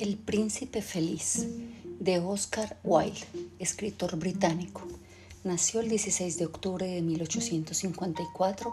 El 0.00 0.16
príncipe 0.16 0.80
feliz 0.80 1.46
de 1.98 2.20
Oscar 2.20 2.78
Wilde, 2.82 3.20
escritor 3.58 4.16
británico. 4.16 4.80
Nació 5.44 5.80
el 5.80 5.90
16 5.90 6.38
de 6.38 6.46
octubre 6.46 6.86
de 6.86 7.02
1854 7.02 8.72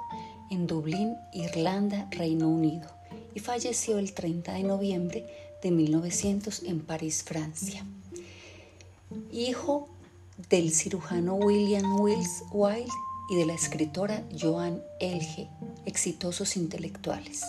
en 0.51 0.67
Dublín, 0.67 1.17
Irlanda, 1.33 2.07
Reino 2.11 2.47
Unido, 2.47 2.87
y 3.35 3.41
falleció 3.41 3.99
el 3.99 4.13
30 4.13 4.53
de 4.53 4.63
noviembre 4.63 5.25
de 5.61 5.71
1900 5.71 6.63
en 6.63 6.79
París, 6.79 7.23
Francia. 7.23 7.85
Hijo 9.29 9.89
del 10.49 10.71
cirujano 10.71 11.35
William 11.35 11.99
Wills 11.99 12.43
Wilde 12.53 12.87
y 13.31 13.35
de 13.35 13.47
la 13.47 13.53
escritora 13.53 14.23
Joan 14.39 14.81
Elge, 15.01 15.49
exitosos 15.85 16.55
intelectuales. 16.55 17.43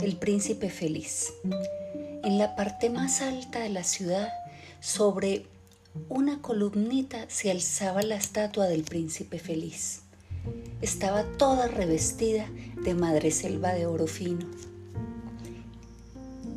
El 0.00 0.16
príncipe 0.16 0.70
feliz. 0.70 1.32
En 2.22 2.36
la 2.36 2.54
parte 2.54 2.90
más 2.90 3.22
alta 3.22 3.60
de 3.60 3.70
la 3.70 3.82
ciudad, 3.82 4.30
sobre 4.78 5.46
una 6.10 6.42
columnita 6.42 7.24
se 7.28 7.50
alzaba 7.50 8.02
la 8.02 8.16
estatua 8.16 8.66
del 8.66 8.82
príncipe 8.82 9.38
feliz. 9.38 10.02
Estaba 10.82 11.24
toda 11.24 11.66
revestida 11.66 12.46
de 12.84 12.94
madreselva 12.94 13.72
de 13.72 13.86
oro 13.86 14.06
fino. 14.06 14.46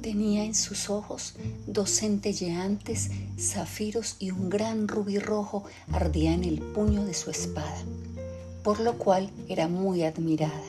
Tenía 0.01 0.43
en 0.43 0.53
sus 0.53 0.89
ojos 0.89 1.35
dos 1.65 1.91
centelleantes 1.91 3.11
zafiros 3.39 4.17
y 4.19 4.31
un 4.31 4.49
gran 4.49 4.89
rubí 4.89 5.17
rojo 5.17 5.63
ardía 5.93 6.33
en 6.33 6.43
el 6.43 6.59
puño 6.59 7.05
de 7.05 7.13
su 7.13 7.31
espada, 7.31 7.77
por 8.63 8.81
lo 8.81 8.97
cual 8.97 9.31
era 9.47 9.69
muy 9.69 10.03
admirada. 10.03 10.61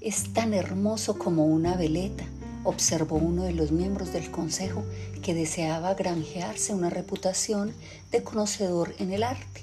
Es 0.00 0.32
tan 0.32 0.54
hermoso 0.54 1.18
como 1.18 1.44
una 1.44 1.76
veleta, 1.76 2.24
observó 2.64 3.16
uno 3.16 3.44
de 3.44 3.52
los 3.52 3.72
miembros 3.72 4.12
del 4.12 4.30
consejo 4.30 4.84
que 5.22 5.34
deseaba 5.34 5.94
granjearse 5.94 6.74
una 6.74 6.90
reputación 6.90 7.72
de 8.10 8.22
conocedor 8.22 8.94
en 8.98 9.12
el 9.12 9.22
arte. 9.22 9.62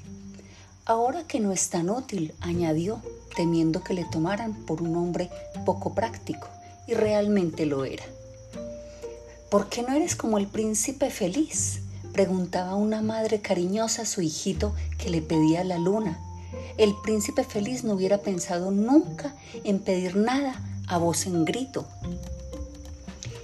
Ahora 0.86 1.24
que 1.24 1.40
no 1.40 1.52
es 1.52 1.70
tan 1.70 1.90
útil, 1.90 2.34
añadió, 2.42 3.02
temiendo 3.36 3.84
que 3.84 3.94
le 3.94 4.06
tomaran 4.06 4.54
por 4.66 4.82
un 4.82 4.96
hombre 4.96 5.30
poco 5.66 5.94
práctico, 5.94 6.48
y 6.88 6.94
realmente 6.94 7.66
lo 7.66 7.86
era. 7.86 8.06
¿Por 9.52 9.70
qué 9.70 9.84
no 9.84 9.94
eres 9.94 10.16
como 10.16 10.38
el 10.38 10.48
príncipe 10.48 11.10
feliz? 11.10 11.82
preguntaba 12.14 12.76
una 12.76 13.02
madre 13.02 13.40
cariñosa 13.40 14.02
a 14.02 14.06
su 14.06 14.22
hijito 14.22 14.74
que 14.98 15.10
le 15.10 15.22
pedía 15.22 15.64
la 15.64 15.78
luna 15.78 16.20
el 16.80 16.96
príncipe 16.96 17.44
feliz 17.44 17.84
no 17.84 17.94
hubiera 17.94 18.20
pensado 18.20 18.72
nunca 18.72 19.36
en 19.66 19.80
pedir 19.80 20.16
nada 20.16 20.56
a 20.88 20.98
voz 20.98 21.26
en 21.26 21.44
grito. 21.44 21.86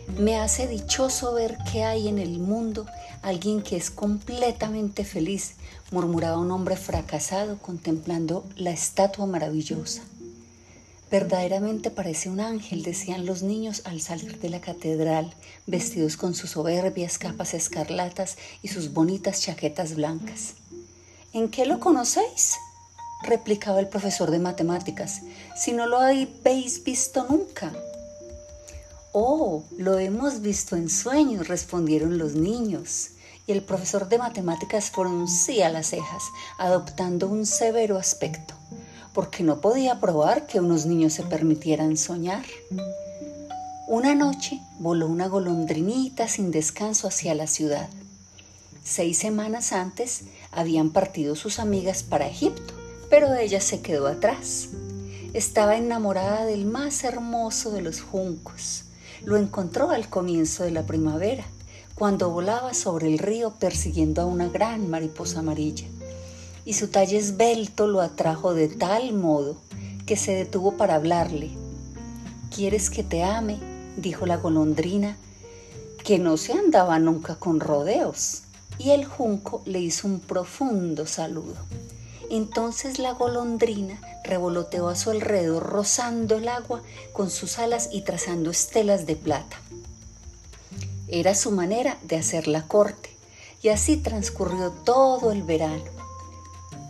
Me 0.08 0.38
hace 0.38 0.67
dichoso 0.67 1.34
ver 1.34 1.58
que 1.72 1.84
hay 1.84 2.08
en 2.08 2.20
el 2.20 2.39
mundo 2.39 2.86
alguien 3.22 3.61
que 3.61 3.75
es 3.75 3.89
completamente 3.89 5.03
feliz, 5.03 5.56
murmuraba 5.92 6.38
un 6.38 6.52
hombre 6.52 6.78
fracasado 6.78 7.58
contemplando 7.58 8.45
la 8.56 8.72
estatua 8.72 9.26
maravillosa. 9.26 10.03
Verdaderamente 11.11 11.92
parece 11.92 12.30
un 12.30 12.39
ángel, 12.39 12.83
decían 12.83 13.26
los 13.26 13.44
niños 13.44 13.81
al 13.86 14.00
salir 14.00 14.39
de 14.39 14.50
la 14.50 14.61
catedral, 14.61 15.33
vestidos 15.67 16.17
con 16.17 16.33
sus 16.33 16.52
soberbias 16.52 17.17
capas 17.17 17.53
escarlatas 17.53 18.38
y 18.61 18.70
sus 18.70 18.94
bonitas 18.94 19.42
chaquetas 19.42 19.95
blancas. 19.95 20.53
¿En 21.33 21.50
qué 21.50 21.66
lo 21.66 21.80
conocéis? 21.80 22.53
replicaba 23.23 23.80
el 23.80 23.88
profesor 23.88 24.30
de 24.30 24.39
matemáticas, 24.39 25.22
si 25.56 25.73
no 25.73 25.88
lo 25.88 26.00
habéis 26.00 26.83
visto 26.83 27.26
nunca. 27.30 27.73
Oh, 29.17 29.63
lo 29.77 29.97
hemos 29.97 30.41
visto 30.41 30.75
en 30.75 30.89
sueños, 30.89 31.47
respondieron 31.47 32.17
los 32.17 32.35
niños. 32.35 33.11
Y 33.47 33.53
el 33.53 33.63
profesor 33.63 34.09
de 34.09 34.17
matemáticas 34.17 34.91
fruncía 34.91 35.70
las 35.70 35.87
cejas, 35.92 36.23
adoptando 36.58 37.30
un 37.30 37.45
severo 37.45 37.98
aspecto, 37.98 38.55
porque 39.14 39.43
no 39.43 39.61
podía 39.61 40.02
probar 40.02 40.48
que 40.48 40.59
unos 40.59 40.86
niños 40.86 41.14
se 41.14 41.23
permitieran 41.23 41.95
soñar. 41.95 42.43
Una 43.87 44.15
noche 44.15 44.59
voló 44.80 45.08
una 45.08 45.27
golondrinita 45.27 46.27
sin 46.27 46.52
descanso 46.52 47.08
hacia 47.08 47.36
la 47.36 47.48
ciudad. 47.48 47.87
Seis 48.83 49.17
semanas 49.17 49.71
antes 49.71 50.23
habían 50.52 50.89
partido 50.89 51.36
sus 51.36 51.59
amigas 51.59 52.04
para 52.04 52.27
Egipto 52.27 52.73
pero 53.09 53.33
ella 53.36 53.61
se 53.61 53.81
quedó 53.81 54.08
atrás. 54.08 54.70
Estaba 55.33 55.77
enamorada 55.77 56.45
del 56.45 56.65
más 56.65 57.04
hermoso 57.04 57.71
de 57.71 57.81
los 57.81 58.02
juncos. 58.02 58.85
Lo 59.25 59.37
encontró 59.37 59.89
al 59.89 60.08
comienzo 60.08 60.63
de 60.63 60.71
la 60.71 60.86
primavera, 60.86 61.43
cuando 61.95 62.30
volaba 62.30 62.75
sobre 62.75 63.08
el 63.08 63.17
río 63.17 63.55
persiguiendo 63.55 64.21
a 64.21 64.25
una 64.25 64.49
gran 64.49 64.87
mariposa 64.87 65.39
amarilla. 65.39 65.87
Y 66.63 66.73
su 66.73 66.89
talle 66.89 67.17
esbelto 67.17 67.87
lo 67.87 68.02
atrajo 68.02 68.53
de 68.53 68.67
tal 68.67 69.13
modo 69.13 69.58
que 70.05 70.15
se 70.15 70.33
detuvo 70.33 70.77
para 70.77 70.93
hablarle. 70.93 71.49
¿Quieres 72.53 72.91
que 72.91 73.03
te 73.03 73.23
ame? 73.23 73.58
dijo 73.97 74.27
la 74.27 74.37
golondrina, 74.37 75.17
que 76.03 76.19
no 76.19 76.37
se 76.37 76.53
andaba 76.53 76.99
nunca 76.99 77.36
con 77.36 77.59
rodeos. 77.59 78.43
Y 78.77 78.92
el 78.92 79.05
junco 79.05 79.63
le 79.65 79.80
hizo 79.80 80.07
un 80.07 80.19
profundo 80.19 81.07
saludo. 81.07 81.55
Entonces 82.30 82.99
la 82.99 83.13
golondrina 83.13 83.99
revoloteó 84.23 84.87
a 84.89 84.95
su 84.95 85.11
alrededor 85.11 85.63
rozando 85.63 86.36
el 86.37 86.47
agua 86.47 86.81
con 87.13 87.30
sus 87.30 87.59
alas 87.59 87.89
y 87.91 88.02
trazando 88.02 88.52
estelas 88.52 89.05
de 89.05 89.15
plata. 89.15 89.58
Era 91.08 91.36
su 91.36 91.52
manera 91.52 91.97
de 92.03 92.17
hacer 92.17 92.47
la 92.47 92.67
corte 92.67 93.09
y 93.61 93.69
así 93.69 93.97
transcurrió 93.97 94.71
todo 94.71 95.31
el 95.31 95.43
verano. 95.43 95.83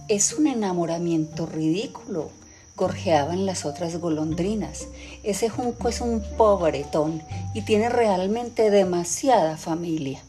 Es 0.07 0.33
un 0.33 0.47
enamoramiento 0.47 1.45
ridículo, 1.45 2.29
gorjeaban 2.75 3.45
las 3.45 3.65
otras 3.65 3.97
golondrinas. 3.97 4.87
Ese 5.23 5.49
junco 5.49 5.89
es 5.89 6.01
un 6.01 6.23
pobretón 6.37 7.23
y 7.53 7.63
tiene 7.63 7.89
realmente 7.89 8.69
demasiada 8.69 9.57
familia. 9.57 10.21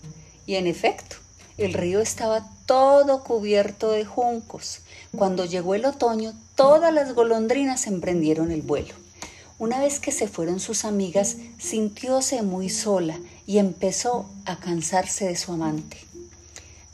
Y 0.46 0.54
en 0.54 0.66
efecto, 0.66 1.16
el 1.58 1.72
río 1.74 2.00
estaba 2.00 2.48
todo 2.66 3.22
cubierto 3.22 3.92
de 3.92 4.04
juncos. 4.04 4.80
Cuando 5.16 5.44
llegó 5.44 5.74
el 5.74 5.86
otoño, 5.86 6.34
todas 6.56 6.92
las 6.92 7.14
golondrinas 7.14 7.86
emprendieron 7.86 8.50
el 8.50 8.62
vuelo. 8.62 8.94
Una 9.58 9.80
vez 9.80 10.00
que 10.00 10.12
se 10.12 10.28
fueron 10.28 10.60
sus 10.60 10.84
amigas, 10.84 11.36
sintióse 11.58 12.42
muy 12.42 12.68
sola 12.68 13.18
y 13.46 13.58
empezó 13.58 14.28
a 14.44 14.58
cansarse 14.58 15.26
de 15.26 15.36
su 15.36 15.52
amante. 15.52 15.96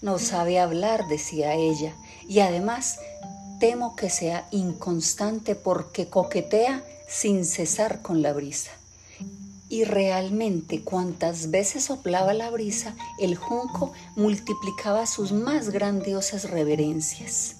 No 0.00 0.19
sabe 0.19 0.60
hablar, 0.60 1.09
decía 1.09 1.55
ella, 1.55 1.94
y 2.28 2.41
además 2.41 2.99
temo 3.59 3.97
que 3.97 4.10
sea 4.10 4.47
inconstante 4.50 5.54
porque 5.54 6.09
coquetea 6.09 6.84
sin 7.09 7.44
cesar 7.44 8.03
con 8.03 8.22
la 8.22 8.33
brisa 8.33 8.71
y 9.72 9.84
realmente 9.84 10.83
cuantas 10.83 11.50
veces 11.50 11.84
soplaba 11.84 12.34
la 12.34 12.50
brisa, 12.50 12.94
el 13.19 13.37
junco 13.37 13.94
multiplicaba 14.16 15.06
sus 15.06 15.33
más 15.33 15.71
grandiosas 15.71 16.50
reverencias. 16.50 17.56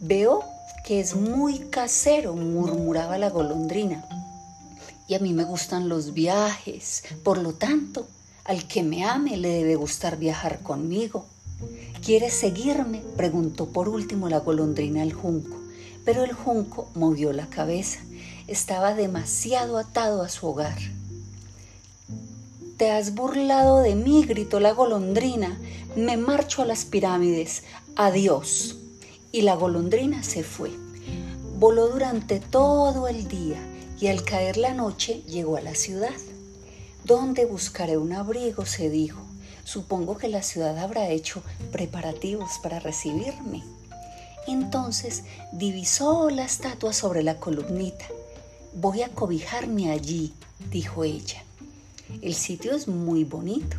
Veo 0.00 0.42
que 0.86 1.00
es 1.00 1.14
muy 1.14 1.58
casero, 1.58 2.32
murmuraba 2.32 3.18
la 3.18 3.28
golondrina. 3.28 4.02
Y 5.06 5.12
a 5.12 5.18
mí 5.18 5.34
me 5.34 5.44
gustan 5.44 5.90
los 5.90 6.14
viajes, 6.14 7.04
por 7.22 7.36
lo 7.36 7.52
tanto, 7.52 8.06
al 8.44 8.66
que 8.66 8.82
me 8.82 9.04
ame 9.04 9.36
le 9.36 9.50
debe 9.50 9.76
gustar 9.76 10.16
viajar 10.16 10.62
conmigo. 10.62 11.26
¿Quieres 12.02 12.32
seguirme? 12.32 13.02
preguntó 13.18 13.66
por 13.66 13.90
último 13.90 14.30
la 14.30 14.38
golondrina 14.38 15.02
al 15.02 15.12
junco, 15.12 15.58
pero 16.06 16.24
el 16.24 16.32
junco 16.32 16.88
movió 16.94 17.34
la 17.34 17.50
cabeza. 17.50 18.00
Estaba 18.46 18.94
demasiado 18.94 19.76
atado 19.76 20.22
a 20.22 20.30
su 20.30 20.46
hogar. 20.46 20.78
Te 22.82 22.90
has 22.90 23.14
burlado 23.14 23.78
de 23.78 23.94
mí, 23.94 24.24
gritó 24.24 24.58
la 24.58 24.72
golondrina. 24.72 25.56
Me 25.94 26.16
marcho 26.16 26.62
a 26.62 26.64
las 26.64 26.84
pirámides. 26.84 27.62
Adiós. 27.94 28.74
Y 29.30 29.42
la 29.42 29.54
golondrina 29.54 30.24
se 30.24 30.42
fue. 30.42 30.72
Voló 31.60 31.86
durante 31.86 32.40
todo 32.40 33.06
el 33.06 33.28
día 33.28 33.64
y 34.00 34.08
al 34.08 34.24
caer 34.24 34.56
la 34.56 34.74
noche 34.74 35.22
llegó 35.28 35.56
a 35.56 35.60
la 35.60 35.76
ciudad. 35.76 36.10
¿Dónde 37.04 37.46
buscaré 37.46 37.98
un 37.98 38.14
abrigo? 38.14 38.66
se 38.66 38.90
dijo. 38.90 39.20
Supongo 39.62 40.18
que 40.18 40.26
la 40.26 40.42
ciudad 40.42 40.76
habrá 40.78 41.08
hecho 41.08 41.44
preparativos 41.70 42.50
para 42.64 42.80
recibirme. 42.80 43.62
Entonces 44.48 45.22
divisó 45.52 46.30
la 46.30 46.42
estatua 46.42 46.92
sobre 46.92 47.22
la 47.22 47.38
columnita. 47.38 48.06
Voy 48.74 49.02
a 49.02 49.08
cobijarme 49.10 49.92
allí, 49.92 50.34
dijo 50.68 51.04
ella. 51.04 51.44
El 52.20 52.34
sitio 52.34 52.74
es 52.76 52.88
muy 52.88 53.24
bonito. 53.24 53.76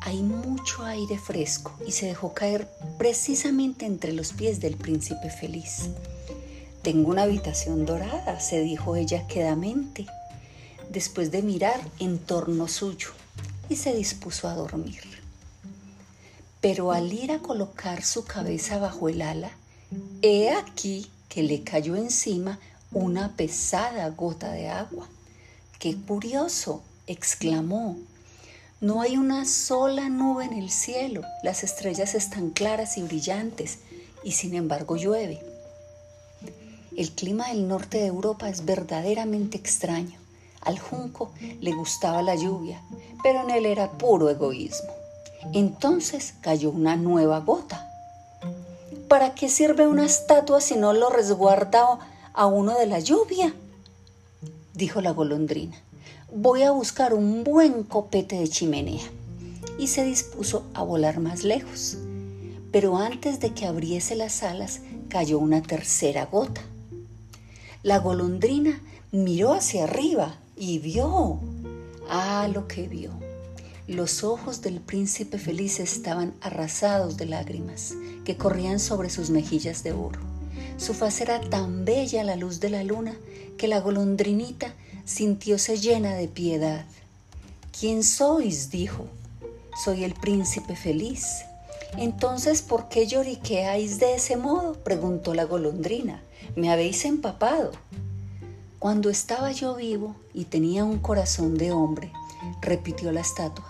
Hay 0.00 0.22
mucho 0.22 0.84
aire 0.84 1.18
fresco 1.18 1.72
y 1.86 1.92
se 1.92 2.06
dejó 2.06 2.34
caer 2.34 2.68
precisamente 2.98 3.86
entre 3.86 4.12
los 4.12 4.32
pies 4.32 4.60
del 4.60 4.76
príncipe 4.76 5.30
feliz. 5.30 5.90
Tengo 6.82 7.10
una 7.10 7.22
habitación 7.22 7.86
dorada, 7.86 8.40
se 8.40 8.60
dijo 8.60 8.96
ella 8.96 9.26
quedamente, 9.28 10.06
después 10.90 11.30
de 11.30 11.42
mirar 11.42 11.80
en 12.00 12.18
torno 12.18 12.68
suyo. 12.68 13.08
y 13.68 13.76
se 13.76 13.94
dispuso 13.94 14.48
a 14.48 14.54
dormir. 14.54 15.00
Pero 16.60 16.92
al 16.92 17.10
ir 17.12 17.32
a 17.32 17.38
colocar 17.38 18.04
su 18.04 18.24
cabeza 18.24 18.78
bajo 18.78 19.08
el 19.08 19.22
ala, 19.22 19.50
he 20.20 20.50
aquí 20.50 21.10
que 21.28 21.42
le 21.42 21.62
cayó 21.62 21.96
encima 21.96 22.58
una 22.90 23.34
pesada 23.34 24.10
gota 24.10 24.52
de 24.52 24.68
agua. 24.68 25.08
¡Qué 25.82 25.96
curioso! 25.96 26.80
exclamó. 27.08 27.96
No 28.80 29.00
hay 29.00 29.16
una 29.16 29.44
sola 29.44 30.08
nube 30.08 30.44
en 30.44 30.52
el 30.52 30.70
cielo, 30.70 31.22
las 31.42 31.64
estrellas 31.64 32.14
están 32.14 32.50
claras 32.50 32.96
y 32.98 33.02
brillantes, 33.02 33.80
y 34.22 34.30
sin 34.30 34.54
embargo 34.54 34.94
llueve. 34.94 35.42
El 36.96 37.10
clima 37.10 37.48
del 37.48 37.66
norte 37.66 37.98
de 37.98 38.06
Europa 38.06 38.48
es 38.48 38.64
verdaderamente 38.64 39.58
extraño. 39.58 40.20
Al 40.60 40.78
junco 40.78 41.32
le 41.60 41.72
gustaba 41.72 42.22
la 42.22 42.36
lluvia, 42.36 42.80
pero 43.24 43.40
en 43.42 43.50
él 43.50 43.66
era 43.66 43.90
puro 43.90 44.30
egoísmo. 44.30 44.92
Entonces 45.52 46.34
cayó 46.42 46.70
una 46.70 46.94
nueva 46.94 47.40
gota. 47.40 47.90
¿Para 49.08 49.34
qué 49.34 49.48
sirve 49.48 49.88
una 49.88 50.06
estatua 50.06 50.60
si 50.60 50.76
no 50.76 50.92
lo 50.92 51.10
resguarda 51.10 51.98
a 52.34 52.46
uno 52.46 52.78
de 52.78 52.86
la 52.86 53.00
lluvia? 53.00 53.52
Dijo 54.74 55.00
la 55.00 55.10
golondrina. 55.10 55.76
Voy 56.34 56.62
a 56.62 56.70
buscar 56.70 57.12
un 57.12 57.44
buen 57.44 57.82
copete 57.82 58.36
de 58.36 58.48
chimenea. 58.48 59.04
Y 59.78 59.88
se 59.88 60.04
dispuso 60.04 60.64
a 60.74 60.82
volar 60.82 61.20
más 61.20 61.44
lejos. 61.44 61.98
Pero 62.70 62.96
antes 62.96 63.38
de 63.40 63.52
que 63.52 63.66
abriese 63.66 64.16
las 64.16 64.42
alas, 64.42 64.80
cayó 65.08 65.38
una 65.38 65.60
tercera 65.60 66.24
gota. 66.24 66.62
La 67.82 67.98
golondrina 67.98 68.80
miró 69.10 69.52
hacia 69.52 69.84
arriba 69.84 70.36
y 70.56 70.78
vio. 70.78 71.38
Ah, 72.08 72.48
lo 72.52 72.66
que 72.66 72.88
vio. 72.88 73.10
Los 73.86 74.24
ojos 74.24 74.62
del 74.62 74.80
príncipe 74.80 75.36
feliz 75.38 75.80
estaban 75.80 76.32
arrasados 76.40 77.18
de 77.18 77.26
lágrimas 77.26 77.94
que 78.24 78.36
corrían 78.38 78.78
sobre 78.78 79.10
sus 79.10 79.28
mejillas 79.28 79.82
de 79.82 79.92
oro. 79.92 80.31
Su 80.76 80.94
faz 80.94 81.20
era 81.20 81.40
tan 81.40 81.84
bella 81.84 82.22
a 82.22 82.24
la 82.24 82.36
luz 82.36 82.60
de 82.60 82.70
la 82.70 82.82
luna 82.82 83.14
que 83.56 83.68
la 83.68 83.80
golondrinita 83.80 84.74
sintióse 85.04 85.76
llena 85.76 86.14
de 86.14 86.28
piedad. 86.28 86.84
¿Quién 87.78 88.02
sois? 88.02 88.70
dijo. 88.70 89.06
Soy 89.84 90.04
el 90.04 90.14
príncipe 90.14 90.76
feliz. 90.76 91.26
Entonces, 91.96 92.62
¿por 92.62 92.88
qué 92.88 93.06
lloriqueáis 93.06 93.98
de 93.98 94.14
ese 94.14 94.36
modo? 94.36 94.74
preguntó 94.74 95.34
la 95.34 95.44
golondrina. 95.44 96.22
Me 96.56 96.70
habéis 96.70 97.04
empapado. 97.04 97.72
Cuando 98.78 99.10
estaba 99.10 99.52
yo 99.52 99.76
vivo 99.76 100.16
y 100.34 100.46
tenía 100.46 100.84
un 100.84 100.98
corazón 100.98 101.56
de 101.56 101.70
hombre, 101.70 102.10
repitió 102.60 103.12
la 103.12 103.20
estatua, 103.20 103.64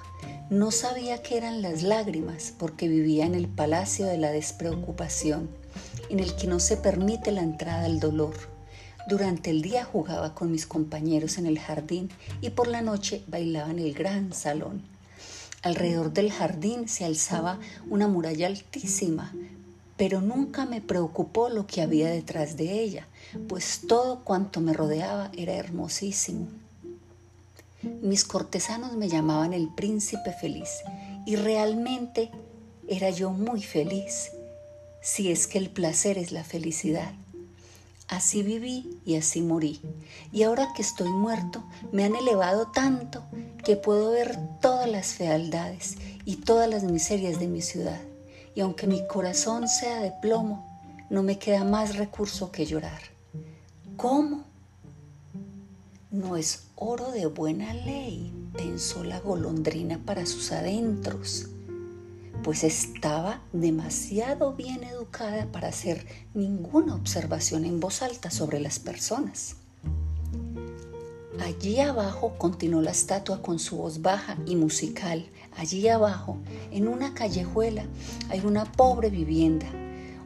no 0.49 0.71
sabía 0.71 1.23
qué 1.23 1.37
eran 1.37 1.63
las 1.63 1.83
lágrimas 1.83 2.55
porque 2.59 2.89
vivía 2.89 3.27
en 3.27 3.35
el 3.35 3.47
palacio 3.47 4.07
de 4.07 4.17
la 4.17 4.31
despreocupación, 4.31 5.51
en 6.11 6.21
el 6.21 6.35
que 6.37 6.47
no 6.47 6.61
se 6.61 6.77
permite 6.77 7.33
la 7.33 7.43
entrada 7.43 7.85
al 7.85 8.01
dolor. 8.01 8.35
Durante 9.09 9.51
el 9.51 9.63
día 9.63 9.85
jugaba 9.85 10.35
con 10.35 10.53
mis 10.53 10.67
compañeros 10.67 11.39
en 11.39 11.47
el 11.47 11.59
jardín 11.59 12.11
y 12.41 12.51
por 12.51 12.69
la 12.69 12.83
noche 12.83 13.25
bailaba 13.27 13.71
en 13.71 13.79
el 13.79 13.95
gran 13.95 14.33
salón. 14.33 14.83
Alrededor 15.63 16.13
del 16.13 16.33
jardín 16.33 16.89
se 16.89 17.05
alzaba 17.05 17.59
una 17.89 18.09
muralla 18.09 18.47
altísima, 18.47 19.33
pero 19.97 20.21
nunca 20.21 20.67
me 20.67 20.81
preocupó 20.81 21.49
lo 21.49 21.67
que 21.67 21.83
había 21.83 22.09
detrás 22.09 22.57
de 22.57 22.81
ella, 22.81 23.07
pues 23.49 23.83
todo 23.87 24.25
cuanto 24.25 24.61
me 24.61 24.73
rodeaba 24.73 25.31
era 25.37 25.55
hermosísimo. 25.55 26.49
Mis 28.01 28.25
cortesanos 28.25 28.97
me 28.97 29.09
llamaban 29.09 29.53
el 29.53 29.69
príncipe 29.69 30.33
feliz 30.33 30.71
y 31.27 31.37
realmente 31.37 32.31
era 32.89 33.11
yo 33.11 33.31
muy 33.31 33.63
feliz, 33.63 34.31
si 35.03 35.31
es 35.31 35.47
que 35.47 35.59
el 35.59 35.69
placer 35.69 36.17
es 36.17 36.33
la 36.33 36.45
felicidad. 36.45 37.13
Así 38.09 38.43
viví 38.43 38.99
y 39.05 39.17
así 39.17 39.43
morí. 39.43 39.81
Y 40.33 40.45
ahora 40.45 40.73
que 40.75 40.83
estoy 40.83 41.11
muerto, 41.11 41.63
me 41.93 42.05
han 42.05 42.17
elevado 42.17 42.69
tanto 42.69 43.23
que 43.65 43.77
puedo 43.77 44.13
ver 44.13 44.39
todas 44.61 44.89
las 44.89 45.09
fealdades 45.09 45.97
y 46.25 46.37
todas 46.37 46.71
las 46.71 46.85
miserias 46.85 47.39
de 47.39 47.49
mi 47.49 47.61
ciudad 47.61 48.01
y 48.55 48.61
aunque 48.61 48.87
mi 48.87 49.07
corazón 49.07 49.69
sea 49.69 50.01
de 50.01 50.13
plomo, 50.13 50.67
no 51.11 51.23
me 51.23 51.39
queda 51.39 51.65
más 51.65 51.97
recurso 51.97 52.51
que 52.51 52.67
llorar. 52.67 53.01
¿Cómo? 53.97 54.45
No 56.11 56.37
es 56.37 56.65
oro 56.77 57.11
de 57.11 57.27
buena 57.27 57.73
ley, 57.73 58.33
pensó 58.55 59.05
la 59.05 59.21
golondrina 59.21 59.99
para 60.05 60.27
sus 60.27 60.53
adentros, 60.53 61.47
pues 62.43 62.65
estaba 62.65 63.41
demasiado 63.53 64.53
bien 64.55 64.85
educada 64.85 65.47
para 65.53 65.69
hacer 65.69 66.07
ninguna 66.35 66.95
observación 66.95 67.65
en 67.65 67.81
voz 67.81 68.03
alta 68.03 68.31
sobre 68.31 68.61
las 68.61 68.79
personas. 68.79 69.57
Allí 71.41 71.81
abajo 71.81 72.35
continuó 72.39 72.83
la 72.83 72.91
estatua 72.91 73.43
con 73.43 73.59
su 73.59 73.77
voz 73.77 74.03
baja 74.03 74.37
y 74.47 74.57
musical. 74.57 75.27
Allí 75.57 75.89
abajo, 75.89 76.39
en 76.71 76.89
una 76.89 77.15
callejuela, 77.15 77.85
hay 78.29 78.41
una 78.41 78.65
pobre 78.65 79.11
vivienda. 79.11 79.67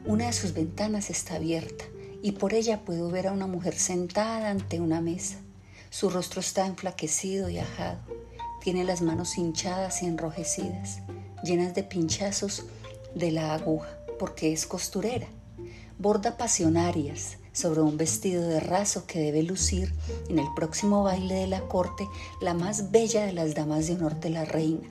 Una 0.05 0.27
de 0.27 0.33
sus 0.33 0.53
ventanas 0.53 1.09
está 1.09 1.35
abierta 1.35 1.85
y 2.21 2.33
por 2.33 2.53
ella 2.53 2.83
puedo 2.83 3.09
ver 3.09 3.27
a 3.27 3.31
una 3.31 3.47
mujer 3.47 3.75
sentada 3.75 4.49
ante 4.49 4.79
una 4.79 5.01
mesa. 5.01 5.37
Su 5.89 6.09
rostro 6.09 6.39
está 6.39 6.65
enflaquecido 6.65 7.49
y 7.49 7.59
ajado. 7.59 7.99
Tiene 8.61 8.83
las 8.83 9.01
manos 9.01 9.37
hinchadas 9.37 10.03
y 10.03 10.07
enrojecidas, 10.07 10.99
llenas 11.43 11.73
de 11.75 11.83
pinchazos 11.83 12.65
de 13.15 13.31
la 13.31 13.53
aguja, 13.53 13.89
porque 14.19 14.53
es 14.53 14.65
costurera. 14.65 15.27
Borda 15.99 16.37
pasionarias, 16.37 17.37
sobre 17.57 17.81
un 17.81 17.97
vestido 17.97 18.47
de 18.47 18.59
raso 18.59 19.07
que 19.07 19.19
debe 19.19 19.41
lucir 19.41 19.91
en 20.29 20.37
el 20.37 20.47
próximo 20.55 21.01
baile 21.01 21.33
de 21.33 21.47
la 21.47 21.61
corte 21.61 22.07
la 22.39 22.53
más 22.53 22.91
bella 22.91 23.25
de 23.25 23.33
las 23.33 23.55
damas 23.55 23.87
de 23.87 23.95
honor 23.95 24.19
de 24.19 24.29
la 24.29 24.45
reina. 24.45 24.87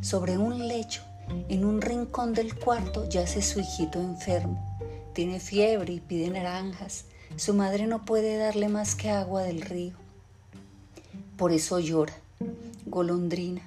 Sobre 0.00 0.38
un 0.38 0.66
lecho, 0.66 1.02
en 1.48 1.64
un 1.64 1.80
rincón 1.80 2.34
del 2.34 2.58
cuarto, 2.58 3.08
yace 3.08 3.42
su 3.42 3.60
hijito 3.60 4.00
enfermo. 4.00 4.76
Tiene 5.12 5.38
fiebre 5.38 5.92
y 5.92 6.00
pide 6.00 6.30
naranjas. 6.30 7.04
Su 7.36 7.54
madre 7.54 7.86
no 7.86 8.04
puede 8.04 8.36
darle 8.36 8.68
más 8.68 8.96
que 8.96 9.10
agua 9.10 9.42
del 9.42 9.60
río. 9.60 9.94
Por 11.36 11.52
eso 11.52 11.78
llora. 11.78 12.14
Golondrina, 12.86 13.62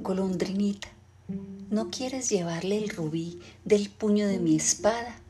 golondrinita, 0.00 0.88
¿no 1.28 1.90
quieres 1.90 2.28
llevarle 2.28 2.78
el 2.78 2.88
rubí 2.88 3.40
del 3.64 3.90
puño 3.90 4.28
de 4.28 4.38
mi 4.38 4.56
espada? 4.56 5.20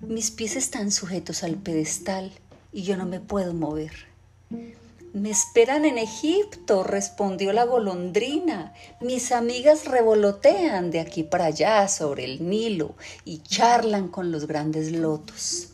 Mis 0.00 0.30
pies 0.30 0.56
están 0.56 0.90
sujetos 0.90 1.42
al 1.42 1.56
pedestal 1.56 2.32
y 2.72 2.82
yo 2.82 2.96
no 2.96 3.06
me 3.06 3.20
puedo 3.20 3.54
mover. 3.54 3.92
Me 5.14 5.30
esperan 5.30 5.84
en 5.84 5.96
Egipto, 5.96 6.84
respondió 6.84 7.52
la 7.52 7.64
golondrina. 7.64 8.74
Mis 9.00 9.32
amigas 9.32 9.86
revolotean 9.86 10.90
de 10.90 11.00
aquí 11.00 11.22
para 11.22 11.46
allá 11.46 11.88
sobre 11.88 12.24
el 12.24 12.48
Nilo 12.48 12.94
y 13.24 13.38
charlan 13.38 14.08
con 14.08 14.30
los 14.30 14.46
grandes 14.46 14.92
lotos. 14.92 15.70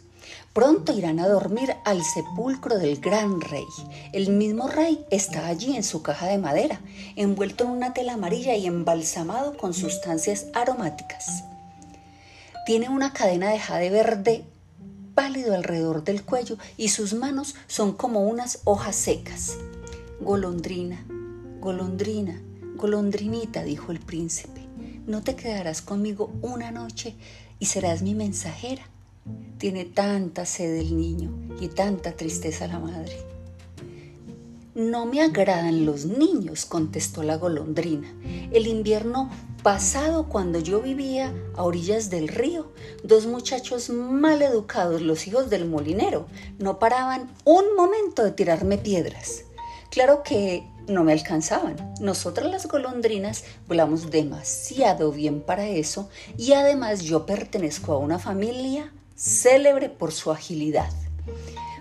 Pronto 0.55 0.93
irán 0.97 1.19
a 1.19 1.27
dormir 1.27 1.75
al 1.85 2.05
sepulcro 2.05 2.79
del 2.79 3.01
gran 3.01 3.41
rey. 3.41 3.67
El 4.13 4.31
mismo 4.31 4.69
rey 4.69 5.05
está 5.11 5.49
allí 5.49 5.75
en 5.75 5.83
su 5.83 6.01
caja 6.01 6.29
de 6.29 6.39
madera, 6.39 6.81
envuelto 7.17 7.65
en 7.65 7.71
una 7.71 7.93
tela 7.93 8.13
amarilla 8.13 8.55
y 8.55 8.67
embalsamado 8.67 9.57
con 9.57 9.75
sustancias 9.75 10.47
aromáticas. 10.55 11.43
Tiene 12.67 12.89
una 12.89 13.13
cadena 13.13 13.51
de 13.51 13.59
jade 13.59 13.91
verde 13.91 14.45
pálido 15.17 15.55
alrededor 15.55 16.05
del 16.05 16.23
cuello 16.23 16.57
y 16.77 16.91
sus 16.91 17.15
manos 17.15 17.57
son 17.67 17.93
como 17.93 18.21
unas 18.21 18.61
hojas 18.63 18.95
secas. 18.95 19.57
Golondrina, 20.21 21.05
golondrina, 21.59 22.41
golondrinita, 22.77 23.65
dijo 23.65 23.91
el 23.91 23.99
príncipe, 23.99 24.61
no 25.05 25.21
te 25.21 25.35
quedarás 25.35 25.83
conmigo 25.83 26.33
una 26.43 26.71
noche 26.71 27.17
y 27.59 27.67
serás 27.67 28.03
mi 28.03 28.15
mensajera. 28.15 28.94
Tiene 29.59 29.87
tanta 29.87 30.45
sed 30.45 30.77
el 30.77 30.97
niño 30.97 31.33
y 31.59 31.69
tanta 31.69 32.13
tristeza 32.13 32.67
la 32.67 32.79
madre. 32.79 33.17
No 34.75 35.07
me 35.07 35.23
agradan 35.23 35.87
los 35.87 36.05
niños, 36.05 36.67
contestó 36.67 37.23
la 37.23 37.39
golondrina. 37.39 38.13
El 38.53 38.67
invierno 38.67 39.31
pasado 39.63 40.29
cuando 40.29 40.59
yo 40.59 40.83
vivía 40.83 41.33
a 41.57 41.63
orillas 41.63 42.11
del 42.11 42.29
río, 42.29 42.73
dos 43.03 43.27
muchachos 43.27 43.89
mal 43.89 44.43
educados, 44.43 45.01
los 45.01 45.27
hijos 45.27 45.49
del 45.49 45.67
molinero, 45.67 46.27
no 46.59 46.79
paraban 46.79 47.31
un 47.45 47.75
momento 47.75 48.23
de 48.23 48.33
tirarme 48.33 48.77
piedras. 48.77 49.45
Claro 49.91 50.23
que 50.23 50.69
no 50.89 51.05
me 51.05 51.13
alcanzaban. 51.13 51.95
Nosotras 52.01 52.51
las 52.51 52.67
golondrinas 52.67 53.45
volamos 53.67 54.11
demasiado 54.11 55.13
bien 55.13 55.41
para 55.41 55.69
eso 55.69 56.11
y 56.37 56.53
además 56.53 57.03
yo 57.03 57.25
pertenezco 57.25 57.93
a 57.93 57.99
una 57.99 58.19
familia 58.19 58.93
célebre 59.17 59.89
por 59.89 60.13
su 60.13 60.31
agilidad. 60.31 60.91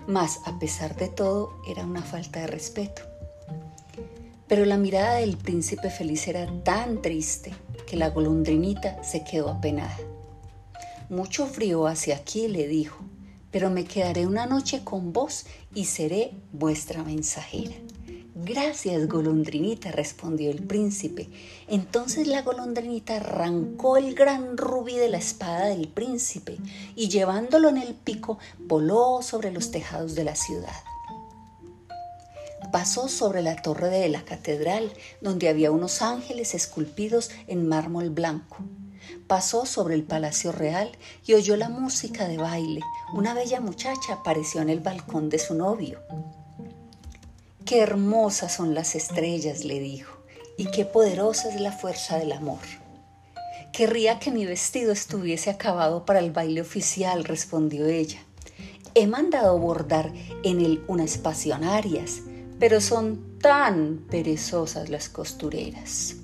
Mas, 0.06 0.40
a 0.44 0.58
pesar 0.58 0.96
de 0.96 1.08
todo, 1.08 1.60
era 1.68 1.84
una 1.84 2.02
falta 2.02 2.40
de 2.40 2.46
respeto. 2.46 3.02
Pero 4.46 4.64
la 4.64 4.76
mirada 4.76 5.16
del 5.16 5.36
príncipe 5.36 5.90
feliz 5.90 6.28
era 6.28 6.46
tan 6.62 7.00
triste 7.00 7.52
que 7.86 7.96
la 7.96 8.10
golondrinita 8.10 9.02
se 9.02 9.24
quedó 9.24 9.48
apenada. 9.48 9.96
Mucho 11.08 11.46
frío 11.46 11.86
hacia 11.86 12.16
aquí, 12.16 12.48
le 12.48 12.68
dijo, 12.68 12.98
pero 13.50 13.70
me 13.70 13.84
quedaré 13.84 14.26
una 14.26 14.46
noche 14.46 14.82
con 14.84 15.12
vos 15.12 15.46
y 15.74 15.86
seré 15.86 16.32
vuestra 16.52 17.02
mensajera. 17.02 17.74
Gracias, 18.46 19.08
golondrinita, 19.08 19.90
respondió 19.90 20.50
el 20.50 20.62
príncipe. 20.62 21.30
Entonces 21.66 22.26
la 22.26 22.42
golondrinita 22.42 23.16
arrancó 23.16 23.96
el 23.96 24.14
gran 24.14 24.58
rubí 24.58 24.96
de 24.96 25.08
la 25.08 25.16
espada 25.16 25.68
del 25.68 25.88
príncipe 25.88 26.58
y 26.94 27.08
llevándolo 27.08 27.70
en 27.70 27.78
el 27.78 27.94
pico 27.94 28.38
voló 28.58 29.22
sobre 29.22 29.50
los 29.50 29.70
tejados 29.70 30.14
de 30.14 30.24
la 30.24 30.36
ciudad. 30.36 30.76
Pasó 32.70 33.08
sobre 33.08 33.40
la 33.40 33.56
torre 33.56 33.88
de 33.88 34.10
la 34.10 34.26
catedral, 34.26 34.92
donde 35.22 35.48
había 35.48 35.70
unos 35.70 36.02
ángeles 36.02 36.54
esculpidos 36.54 37.30
en 37.46 37.66
mármol 37.66 38.10
blanco. 38.10 38.58
Pasó 39.26 39.64
sobre 39.64 39.94
el 39.94 40.02
palacio 40.02 40.52
real 40.52 40.92
y 41.24 41.32
oyó 41.32 41.56
la 41.56 41.70
música 41.70 42.28
de 42.28 42.36
baile. 42.36 42.82
Una 43.14 43.32
bella 43.32 43.62
muchacha 43.62 44.12
apareció 44.12 44.60
en 44.60 44.68
el 44.68 44.80
balcón 44.80 45.30
de 45.30 45.38
su 45.38 45.54
novio. 45.54 45.98
Qué 47.64 47.80
hermosas 47.80 48.52
son 48.52 48.74
las 48.74 48.94
estrellas, 48.94 49.64
le 49.64 49.80
dijo, 49.80 50.18
y 50.58 50.66
qué 50.66 50.84
poderosa 50.84 51.48
es 51.48 51.58
la 51.62 51.72
fuerza 51.72 52.18
del 52.18 52.32
amor. 52.32 52.58
Querría 53.72 54.18
que 54.18 54.30
mi 54.30 54.44
vestido 54.44 54.92
estuviese 54.92 55.48
acabado 55.48 56.04
para 56.04 56.18
el 56.18 56.30
baile 56.30 56.60
oficial, 56.60 57.24
respondió 57.24 57.86
ella. 57.86 58.22
He 58.94 59.06
mandado 59.06 59.58
bordar 59.58 60.12
en 60.42 60.60
él 60.60 60.84
unas 60.88 61.16
pasionarias, 61.16 62.20
pero 62.60 62.82
son 62.82 63.38
tan 63.38 64.04
perezosas 64.10 64.90
las 64.90 65.08
costureras. 65.08 66.16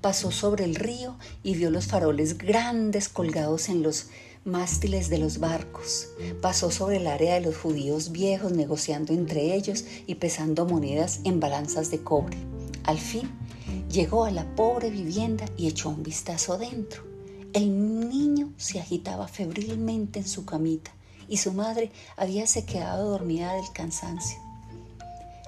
Pasó 0.00 0.32
sobre 0.32 0.64
el 0.64 0.74
río 0.74 1.16
y 1.44 1.54
vio 1.54 1.70
los 1.70 1.86
faroles 1.86 2.36
grandes 2.36 3.08
colgados 3.08 3.68
en 3.68 3.84
los 3.84 4.08
mástiles 4.44 5.08
de 5.08 5.18
los 5.18 5.38
barcos. 5.38 6.08
Pasó 6.40 6.70
sobre 6.70 6.98
el 6.98 7.06
área 7.06 7.34
de 7.34 7.40
los 7.40 7.56
judíos 7.56 8.12
viejos 8.12 8.52
negociando 8.52 9.12
entre 9.12 9.54
ellos 9.54 9.84
y 10.06 10.16
pesando 10.16 10.66
monedas 10.66 11.20
en 11.24 11.40
balanzas 11.40 11.90
de 11.90 12.02
cobre. 12.02 12.36
Al 12.84 12.98
fin 12.98 13.30
llegó 13.90 14.24
a 14.24 14.30
la 14.30 14.44
pobre 14.54 14.90
vivienda 14.90 15.46
y 15.56 15.68
echó 15.68 15.88
un 15.88 16.02
vistazo 16.02 16.58
dentro. 16.58 17.02
El 17.52 18.08
niño 18.08 18.52
se 18.56 18.80
agitaba 18.80 19.28
febrilmente 19.28 20.18
en 20.18 20.28
su 20.28 20.44
camita 20.44 20.92
y 21.28 21.38
su 21.38 21.52
madre 21.52 21.90
había 22.16 22.46
se 22.46 22.64
quedado 22.64 23.10
dormida 23.10 23.54
del 23.54 23.72
cansancio. 23.72 24.38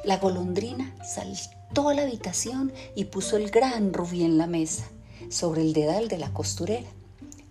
La 0.05 0.19
golondrina 0.19 0.95
saltó 1.05 1.89
a 1.89 1.95
la 1.95 2.03
habitación 2.03 2.73
y 2.95 3.07
puso 3.07 3.37
el 3.37 3.51
gran 3.51 3.93
rubí 3.93 4.23
en 4.23 4.39
la 4.39 4.47
mesa, 4.47 4.85
sobre 5.29 5.63
el 5.63 5.73
dedal 5.73 6.07
de 6.07 6.19
la 6.19 6.33
costurera. 6.33 6.89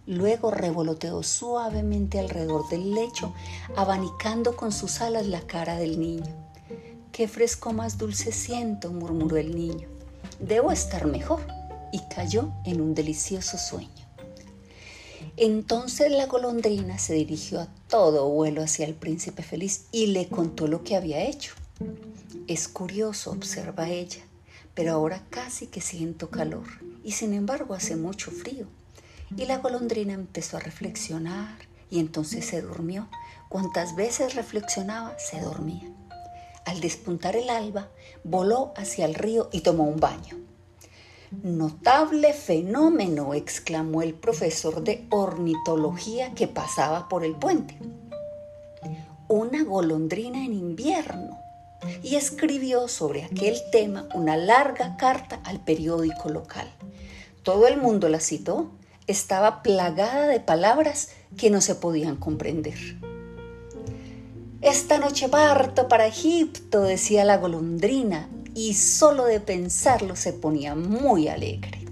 Luego 0.08 0.52
revoloteó 0.52 1.24
suavemente 1.24 2.20
alrededor 2.20 2.70
del 2.70 2.94
lecho, 2.94 3.34
abanicando 3.76 4.56
con 4.56 4.72
sus 4.72 5.02
alas 5.02 5.26
la 5.26 5.42
cara 5.42 5.78
del 5.78 6.00
niño. 6.00 6.34
Qué 7.12 7.28
fresco 7.28 7.74
más 7.74 7.98
dulce 7.98 8.32
siento, 8.32 8.92
murmuró 8.92 9.38
el 9.38 9.56
niño. 9.56 9.88
Debo 10.40 10.72
estar 10.72 11.06
mejor. 11.06 11.42
Y 11.92 12.02
cayó 12.14 12.52
en 12.66 12.82
un 12.82 12.94
delicioso 12.94 13.58
sueño. 13.58 13.90
Entonces 15.38 16.12
la 16.12 16.28
golondrina 16.28 16.98
se 16.98 17.14
dirigió 17.14 17.62
a 17.62 17.68
todo 17.90 18.30
vuelo 18.30 18.62
hacia 18.62 18.86
el 18.86 18.96
príncipe 18.96 19.44
feliz 19.44 19.86
y 19.94 20.08
le 20.08 20.28
contó 20.28 20.68
lo 20.68 20.84
que 20.84 20.96
había 20.96 21.24
hecho. 21.24 21.54
Es 22.48 22.68
curioso, 22.68 23.32
observa 23.32 23.90
ella, 23.90 24.22
pero 24.74 24.94
ahora 24.94 25.24
casi 25.30 25.68
que 25.68 25.82
siento 25.82 26.30
calor 26.30 26.68
y 27.04 27.14
sin 27.14 27.34
embargo 27.34 27.74
hace 27.74 27.96
mucho 27.96 28.30
frío. 28.30 28.68
Y 29.36 29.46
la 29.46 29.58
golondrina 29.58 30.14
empezó 30.14 30.58
a 30.58 30.60
reflexionar 30.60 31.58
y 31.90 32.00
entonces 32.00 32.46
se 32.46 32.62
durmió. 32.62 33.08
Cuantas 33.50 33.96
veces 33.96 34.36
reflexionaba, 34.36 35.18
se 35.18 35.40
dormía. 35.42 35.90
Al 36.66 36.82
despuntar 36.82 37.36
el 37.36 37.50
alba, 37.50 37.90
voló 38.24 38.74
hacia 38.76 39.06
el 39.06 39.16
río 39.16 39.50
y 39.52 39.62
tomó 39.62 39.84
un 39.84 40.00
baño. 40.00 40.38
Notable 41.44 42.34
fenómeno, 42.34 43.34
exclamó 43.34 44.02
el 44.02 44.14
profesor 44.14 44.84
de 44.84 45.06
ornitología 45.10 46.34
que 46.34 46.48
pasaba 46.48 47.10
por 47.10 47.24
el 47.24 47.36
puente. 47.36 47.78
Una 49.28 49.64
golondrina 49.64 50.44
en 50.44 50.54
invierno. 50.54 51.40
Y 52.02 52.16
escribió 52.16 52.88
sobre 52.88 53.26
aquel 53.26 53.58
tema 53.72 54.08
una 54.16 54.38
larga 54.38 54.98
carta 54.98 55.40
al 55.44 55.60
periódico 55.60 56.30
local. 56.30 56.68
Todo 57.44 57.68
el 57.68 57.78
mundo 57.78 58.10
la 58.10 58.20
citó 58.20 58.72
estaba 59.08 59.62
plagada 59.62 60.28
de 60.28 60.40
palabras 60.40 61.10
que 61.38 61.50
no 61.50 61.62
se 61.62 61.76
podían 61.76 62.16
comprender. 62.16 62.78
Esta 64.62 64.98
noche 64.98 65.30
parto 65.30 65.88
para 65.88 66.08
Egipto, 66.08 66.82
decía 66.82 67.24
la 67.24 67.38
golondrina, 67.38 68.30
y 68.56 68.74
solo 68.74 69.26
de 69.26 69.40
pensarlo 69.40 70.16
se 70.16 70.34
ponía 70.34 70.76
muy 70.76 71.28
alegre. 71.28 71.86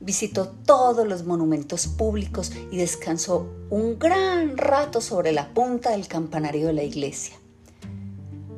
Visitó 0.00 0.48
todos 0.48 1.06
los 1.06 1.24
monumentos 1.24 1.88
públicos 1.88 2.52
y 2.70 2.76
descansó 2.76 3.48
un 3.70 3.98
gran 3.98 4.56
rato 4.56 5.00
sobre 5.00 5.32
la 5.32 5.52
punta 5.52 5.90
del 5.90 6.06
campanario 6.06 6.68
de 6.68 6.74
la 6.74 6.84
iglesia. 6.84 7.34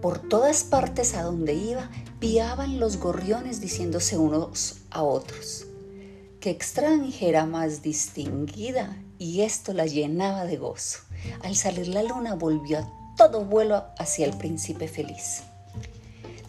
Por 0.03 0.19
todas 0.19 0.63
partes 0.63 1.15
a 1.15 1.23
donde 1.23 1.55
iba, 1.55 1.91
piaban 2.21 2.79
los 2.79 2.99
gorriones 2.99 3.61
diciéndose 3.61 4.19
unos 4.19 4.77
a 4.91 5.03
otros 5.03 5.68
que 6.41 6.51
extranjera 6.51 7.47
más 7.47 7.83
distinguida, 7.83 8.97
y 9.19 9.41
esto 9.41 9.73
la 9.73 9.87
llenaba 9.87 10.45
de 10.45 10.57
gozo. 10.57 11.01
Al 11.43 11.57
salir 11.57 11.89
la 11.89 12.03
luna 12.03 12.35
volvió 12.35 12.79
a 12.79 12.93
todo 13.17 13.45
vuelo 13.45 13.85
hacia 13.99 14.27
el 14.27 14.37
príncipe 14.37 14.87
feliz. 14.87 15.43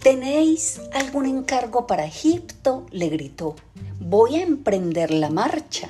¿Tenéis 0.02 0.80
algún 0.94 1.26
encargo 1.26 1.88
para 1.88 2.06
Egipto? 2.06 2.86
le 2.92 3.10
gritó. 3.10 3.56
Voy 4.00 4.36
a 4.36 4.44
emprender 4.44 5.12
la 5.12 5.30
marcha. 5.30 5.90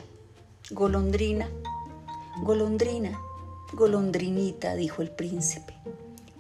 Golondrina, 0.72 1.50
golondrina, 2.42 3.20
golondrinita, 3.74 4.76
dijo 4.76 5.02
el 5.02 5.12
príncipe, 5.12 5.74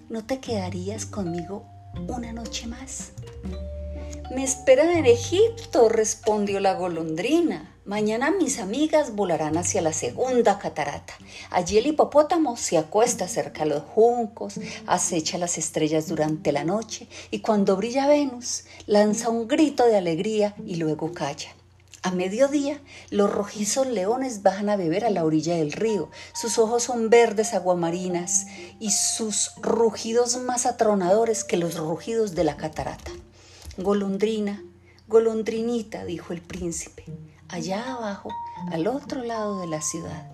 ¿no 0.10 0.26
te 0.26 0.40
quedarías 0.40 1.06
conmigo 1.06 1.64
una 2.08 2.32
noche 2.32 2.68
más? 2.68 3.12
Me 4.32 4.44
esperan 4.44 4.92
en 4.92 5.08
Egipto, 5.08 5.90
respondió 5.90 6.60
la 6.60 6.76
golondrina. 6.76 7.76
Mañana 7.84 8.30
mis 8.30 8.60
amigas 8.60 9.16
volarán 9.16 9.58
hacia 9.58 9.82
la 9.82 9.92
segunda 9.92 10.60
catarata. 10.60 11.16
Allí 11.50 11.80
el 11.80 11.88
hipopótamo 11.88 12.56
se 12.56 12.78
acuesta 12.78 13.28
cerca 13.28 13.64
de 13.64 13.72
los 13.72 13.84
juncos, 13.84 14.60
acecha 14.86 15.40
las 15.40 15.58
estrellas 15.58 16.08
durante 16.08 16.52
la 16.52 16.64
noche 16.64 17.08
y 17.32 17.40
cuando 17.40 17.76
brilla 17.76 18.08
Venus 18.08 18.66
lanza 18.86 19.30
un 19.30 19.48
grito 19.48 19.88
de 19.88 19.98
alegría 19.98 20.54
y 20.64 20.76
luego 20.76 21.12
calla. 21.12 21.50
A 22.04 22.12
mediodía, 22.12 22.80
los 23.10 23.34
rojizos 23.34 23.88
leones 23.88 24.44
bajan 24.44 24.70
a 24.70 24.78
beber 24.78 25.06
a 25.06 25.10
la 25.10 25.26
orilla 25.26 25.56
del 25.56 25.72
río. 25.72 26.12
Sus 26.40 26.60
ojos 26.60 26.84
son 26.84 27.10
verdes 27.10 27.56
aguamarinas 27.56 28.46
y 28.80 28.92
sus 28.92 29.54
rugidos 29.58 30.38
más 30.38 30.68
atronadores 30.68 31.44
que 31.44 31.58
los 31.58 31.78
rugidos 31.78 32.36
de 32.36 32.44
la 32.44 32.58
catarata. 32.58 33.12
Golondrina, 33.82 34.62
golondrinita, 35.08 36.04
dijo 36.04 36.34
el 36.34 36.42
príncipe, 36.42 37.06
allá 37.48 37.94
abajo, 37.94 38.30
al 38.72 38.88
otro 38.88 39.24
lado 39.24 39.62
de 39.62 39.68
la 39.68 39.82
ciudad, 39.82 40.30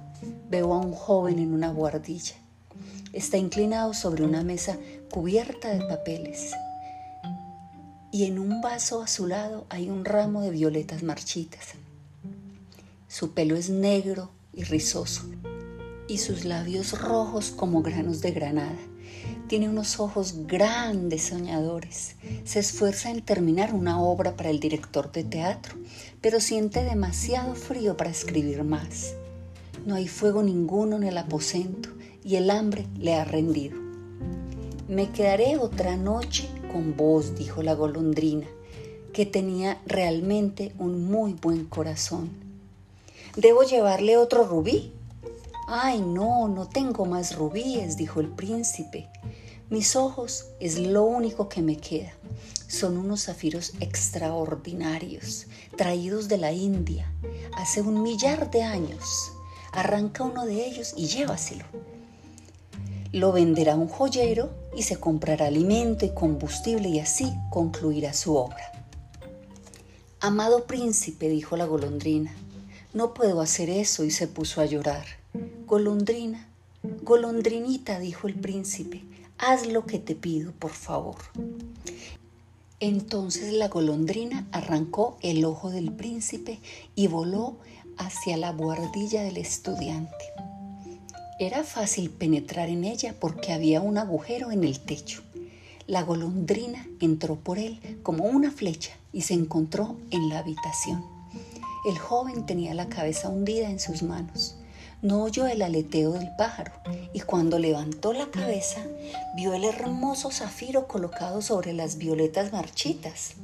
veo 0.50 0.74
a 0.74 0.80
un 0.80 0.94
joven 0.94 1.38
en 1.38 1.54
una 1.54 1.70
guardilla. 1.70 2.34
Está 3.14 3.38
inclinado 3.38 3.94
sobre 3.94 4.24
una 4.24 4.44
mesa 4.44 4.78
cubierta 5.12 5.70
de 5.70 5.86
papeles 5.86 6.54
y 8.12 8.24
en 8.24 8.40
un 8.40 8.62
vaso 8.62 9.04
a 9.04 9.08
su 9.08 9.28
lado 9.28 9.68
hay 9.70 9.92
un 9.92 10.06
ramo 10.06 10.42
de 10.42 10.50
violetas 10.50 11.04
marchitas. 11.04 11.74
Su 13.08 13.34
pelo 13.34 13.56
es 13.56 13.70
negro 13.70 14.32
y 14.54 14.64
rizoso 14.64 15.24
y 16.08 16.18
sus 16.18 16.46
labios 16.46 17.00
rojos 17.00 17.52
como 17.52 17.84
granos 17.84 18.22
de 18.22 18.32
granada. 18.32 18.80
Tiene 19.48 19.70
unos 19.70 20.00
ojos 20.00 20.48
grandes, 20.48 21.26
soñadores. 21.26 22.16
Se 22.46 22.60
esfuerza 22.60 23.12
en 23.12 23.22
terminar 23.22 23.76
una 23.76 24.02
obra 24.02 24.36
para 24.36 24.50
el 24.50 24.60
director 24.60 25.12
de 25.12 25.24
teatro, 25.24 25.76
pero 26.20 26.40
siente 26.40 26.84
demasiado 26.84 27.54
frío 27.54 27.96
para 27.96 28.10
escribir 28.10 28.64
más. 28.64 29.14
No 29.86 29.94
hay 29.94 30.08
fuego 30.08 30.42
ninguno 30.42 30.96
en 30.96 31.04
el 31.04 31.18
aposento 31.20 31.90
y 32.24 32.38
el 32.38 32.50
hambre 32.50 32.88
le 32.98 33.14
ha 33.14 33.24
rendido. 33.24 33.78
Me 34.88 35.12
quedaré 35.12 35.58
otra 35.58 35.96
noche 35.96 36.50
con 36.72 36.98
vos, 36.98 37.36
dijo 37.36 37.62
la 37.62 37.76
golondrina, 37.76 38.48
que 39.14 39.28
tenía 39.28 39.80
realmente 39.86 40.74
un 40.80 41.06
muy 41.06 41.34
buen 41.34 41.66
corazón. 41.66 42.32
¿Debo 43.36 43.62
llevarle 43.62 44.18
otro 44.18 44.44
rubí? 44.44 44.95
Ay, 45.68 46.00
no, 46.00 46.48
no 46.48 46.68
tengo 46.68 47.06
más 47.06 47.36
rubíes, 47.36 47.98
dijo 47.98 48.20
el 48.20 48.30
príncipe. 48.30 49.10
Mis 49.70 49.96
ojos 49.96 50.46
es 50.60 50.78
lo 50.78 51.04
único 51.04 51.50
que 51.50 51.64
me 51.64 51.78
queda. 51.78 52.14
son 52.68 52.98
unos 52.98 53.26
zafiros 53.26 53.74
extraordinarios, 53.80 55.48
traídos 55.76 56.28
de 56.28 56.38
la 56.38 56.52
India 56.52 57.12
hace 57.56 57.82
un 57.82 58.04
millar 58.04 58.52
de 58.52 58.64
años. 58.64 59.32
Arranca 59.72 60.24
uno 60.24 60.46
de 60.46 60.66
ellos 60.66 60.94
y 60.96 61.08
llévaselo. 61.08 61.66
Lo 63.12 63.32
venderá 63.32 63.76
un 63.76 63.88
joyero 63.88 64.52
y 64.76 64.84
se 64.84 64.98
comprará 64.98 65.48
alimento 65.48 66.06
y 66.06 66.14
combustible 66.14 66.90
y 66.90 67.00
así 67.00 67.34
concluirá 67.50 68.14
su 68.14 68.36
obra. 68.36 68.72
Amado 70.20 70.66
príncipe, 70.66 71.30
dijo 71.30 71.58
la 71.58 71.66
golondrina, 71.66 72.36
no 72.94 73.14
puedo 73.14 73.42
hacer 73.42 73.70
eso 73.70 74.04
y 74.04 74.12
se 74.12 74.28
puso 74.28 74.62
a 74.62 74.66
llorar. 74.66 75.25
Golondrina, 75.68 76.48
golondrinita, 77.02 77.98
dijo 77.98 78.28
el 78.28 78.36
príncipe, 78.36 79.02
haz 79.40 79.66
lo 79.66 79.88
que 79.88 79.98
te 79.98 80.14
pido, 80.14 80.52
por 80.52 80.70
favor. 80.70 81.16
Entonces 82.80 83.52
la 83.52 83.68
golondrina 83.68 84.48
arrancó 84.52 85.18
el 85.24 85.44
ojo 85.44 85.72
del 85.72 85.92
príncipe 85.92 86.60
y 86.94 87.08
voló 87.08 87.58
hacia 87.98 88.38
la 88.38 88.52
buhardilla 88.52 89.24
del 89.24 89.38
estudiante. 89.38 90.26
Era 91.40 91.64
fácil 91.64 92.12
penetrar 92.12 92.70
en 92.70 92.84
ella 92.84 93.16
porque 93.20 93.52
había 93.52 93.82
un 93.82 93.98
agujero 93.98 94.52
en 94.52 94.64
el 94.66 94.80
techo. 94.80 95.24
La 95.88 96.04
golondrina 96.04 96.88
entró 97.00 97.38
por 97.38 97.58
él 97.58 97.80
como 98.04 98.26
una 98.26 98.52
flecha 98.52 98.92
y 99.12 99.22
se 99.22 99.34
encontró 99.34 99.98
en 100.12 100.30
la 100.30 100.38
habitación. 100.38 101.04
El 101.90 101.98
joven 101.98 102.46
tenía 102.46 102.76
la 102.76 102.88
cabeza 102.88 103.30
hundida 103.30 103.72
en 103.72 103.80
sus 103.80 104.04
manos 104.04 104.58
no 105.02 105.24
oyó 105.24 105.48
el 105.48 105.62
aleteo 105.62 106.14
del 106.14 106.30
pájaro 106.38 106.72
y 107.14 107.22
cuando 107.22 107.60
levantó 107.60 108.14
la 108.14 108.32
cabeza 108.32 108.82
vio 109.36 109.54
el 109.54 109.64
hermoso 109.64 110.32
zafiro 110.32 110.88
colocado 110.88 111.42
sobre 111.42 111.74
las 111.74 111.98
violetas 111.98 112.52
marchitas. 112.52 113.36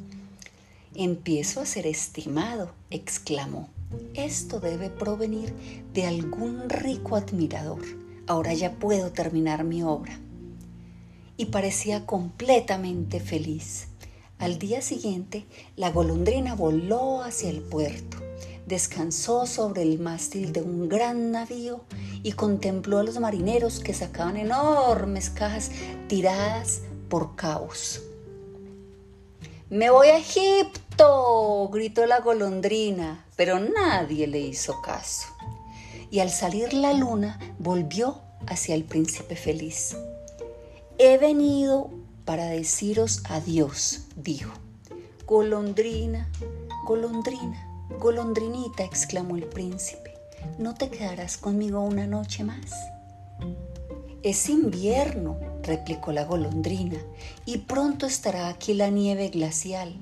Empiezo 0.96 1.62
a 1.62 1.66
ser 1.66 1.88
estimado, 1.88 2.72
exclamó. 2.90 3.70
Esto 4.14 4.60
debe 4.60 4.90
provenir 4.90 5.54
de 5.94 6.06
algún 6.06 6.70
rico 6.70 7.16
admirador. 7.16 7.82
Ahora 8.28 8.54
ya 8.54 8.74
puedo 8.74 9.12
terminar 9.12 9.64
mi 9.64 9.84
obra. 9.84 10.20
Y 11.38 11.46
parecía 11.46 12.06
completamente 12.06 13.20
feliz. 13.20 13.88
Al 14.38 14.60
día 14.60 14.82
siguiente, 14.82 15.46
la 15.76 15.92
golondrina 15.92 16.56
voló 16.56 17.22
hacia 17.22 17.50
el 17.50 17.62
puerto 17.62 18.18
descansó 18.72 19.46
sobre 19.46 19.82
el 19.82 20.00
mástil 20.00 20.54
de 20.54 20.62
un 20.62 20.88
gran 20.88 21.32
navío 21.32 21.82
y 22.24 22.32
contempló 22.32 23.00
a 23.00 23.04
los 23.04 23.20
marineros 23.20 23.82
que 23.82 23.94
sacaban 23.94 24.38
enormes 24.38 25.30
cajas 25.30 25.72
tiradas 26.08 26.84
por 27.10 27.36
cabos. 27.36 28.02
Me 29.70 29.90
voy 29.90 30.08
a 30.08 30.18
Egipto, 30.18 31.68
gritó 31.68 32.06
la 32.06 32.22
golondrina, 32.22 33.26
pero 33.36 33.60
nadie 33.60 34.26
le 34.26 34.40
hizo 34.40 34.82
caso. 34.82 35.28
Y 36.10 36.20
al 36.20 36.30
salir 36.30 36.74
la 36.74 36.94
luna 36.94 37.40
volvió 37.60 38.22
hacia 38.48 38.74
el 38.74 38.86
príncipe 38.86 39.36
feliz. 39.36 39.98
He 40.98 41.18
venido 41.18 41.90
para 42.24 42.46
deciros 42.46 43.22
adiós, 43.30 44.06
dijo. 44.16 44.54
Golondrina, 45.26 46.30
golondrina, 46.86 47.71
Golondrinita, 48.00 48.84
exclamó 48.84 49.36
el 49.36 49.46
príncipe, 49.46 50.14
¿no 50.58 50.74
te 50.74 50.90
quedarás 50.90 51.38
conmigo 51.38 51.82
una 51.82 52.08
noche 52.08 52.44
más? 52.44 52.72
Es 54.24 54.50
invierno, 54.50 55.40
replicó 55.64 56.12
la 56.12 56.26
golondrina, 56.26 57.00
y 57.46 57.60
pronto 57.60 58.06
estará 58.06 58.48
aquí 58.50 58.74
la 58.74 58.90
nieve 58.90 59.30
glacial. 59.30 59.96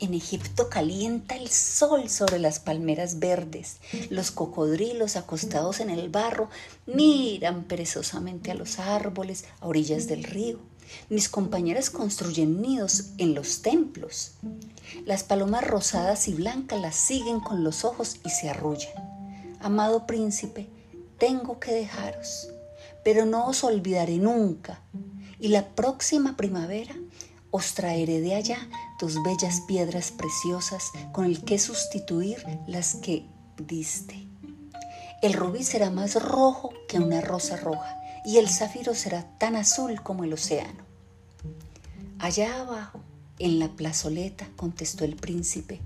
En 0.00 0.14
Egipto 0.14 0.68
calienta 0.68 1.36
el 1.36 1.48
sol 1.48 2.08
sobre 2.08 2.40
las 2.40 2.58
palmeras 2.58 3.20
verdes. 3.20 3.76
Los 4.10 4.32
cocodrilos 4.32 5.14
acostados 5.14 5.78
en 5.78 5.90
el 5.90 6.08
barro 6.08 6.48
miran 6.86 7.62
perezosamente 7.62 8.50
a 8.50 8.54
los 8.54 8.80
árboles 8.80 9.44
a 9.60 9.68
orillas 9.68 10.08
del 10.08 10.24
río. 10.24 10.58
Mis 11.08 11.28
compañeras 11.28 11.90
construyen 11.90 12.60
nidos 12.60 13.10
en 13.18 13.34
los 13.34 13.62
templos. 13.62 14.32
Las 15.04 15.24
palomas 15.24 15.66
rosadas 15.66 16.28
y 16.28 16.34
blancas 16.34 16.80
las 16.80 16.96
siguen 16.96 17.40
con 17.40 17.64
los 17.64 17.84
ojos 17.84 18.16
y 18.24 18.30
se 18.30 18.50
arrullan. 18.50 18.92
Amado 19.60 20.06
príncipe, 20.06 20.68
tengo 21.18 21.60
que 21.60 21.72
dejaros, 21.72 22.48
pero 23.04 23.26
no 23.26 23.46
os 23.46 23.64
olvidaré 23.64 24.18
nunca. 24.18 24.80
Y 25.38 25.48
la 25.48 25.68
próxima 25.68 26.36
primavera 26.36 26.94
os 27.50 27.74
traeré 27.74 28.20
de 28.20 28.34
allá 28.34 28.68
tus 28.98 29.22
bellas 29.22 29.60
piedras 29.68 30.10
preciosas 30.12 30.90
con 31.12 31.26
el 31.26 31.44
que 31.44 31.58
sustituir 31.58 32.44
las 32.66 32.94
que 32.96 33.26
diste. 33.58 34.26
El 35.22 35.34
rubí 35.34 35.62
será 35.62 35.90
más 35.90 36.20
rojo 36.20 36.72
que 36.88 36.98
una 36.98 37.20
rosa 37.20 37.56
roja 37.56 38.01
y 38.24 38.38
el 38.38 38.48
zafiro 38.48 38.94
será 38.94 39.24
tan 39.38 39.56
azul 39.56 40.02
como 40.02 40.24
el 40.24 40.32
océano. 40.32 40.84
Allá 42.18 42.60
abajo, 42.60 43.00
en 43.38 43.58
la 43.58 43.68
plazoleta, 43.68 44.48
contestó 44.56 45.04
el 45.04 45.16
príncipe, 45.16 45.80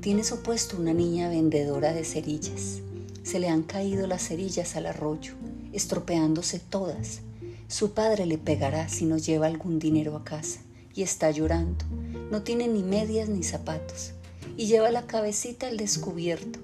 tienes 0.00 0.32
opuesto 0.32 0.76
una 0.76 0.92
niña 0.92 1.28
vendedora 1.28 1.92
de 1.92 2.04
cerillas. 2.04 2.80
Se 3.22 3.38
le 3.38 3.48
han 3.48 3.62
caído 3.62 4.06
las 4.06 4.26
cerillas 4.26 4.74
al 4.74 4.86
arroyo, 4.86 5.34
estropeándose 5.72 6.58
todas. 6.58 7.20
Su 7.68 7.92
padre 7.92 8.26
le 8.26 8.38
pegará 8.38 8.88
si 8.88 9.04
no 9.04 9.16
lleva 9.16 9.46
algún 9.46 9.78
dinero 9.78 10.16
a 10.16 10.24
casa 10.24 10.60
y 10.94 11.02
está 11.02 11.30
llorando. 11.30 11.84
No 12.30 12.42
tiene 12.42 12.66
ni 12.66 12.82
medias 12.82 13.28
ni 13.28 13.44
zapatos 13.44 14.12
y 14.56 14.66
lleva 14.66 14.90
la 14.90 15.06
cabecita 15.06 15.68
al 15.68 15.76
descubierto. 15.76 16.58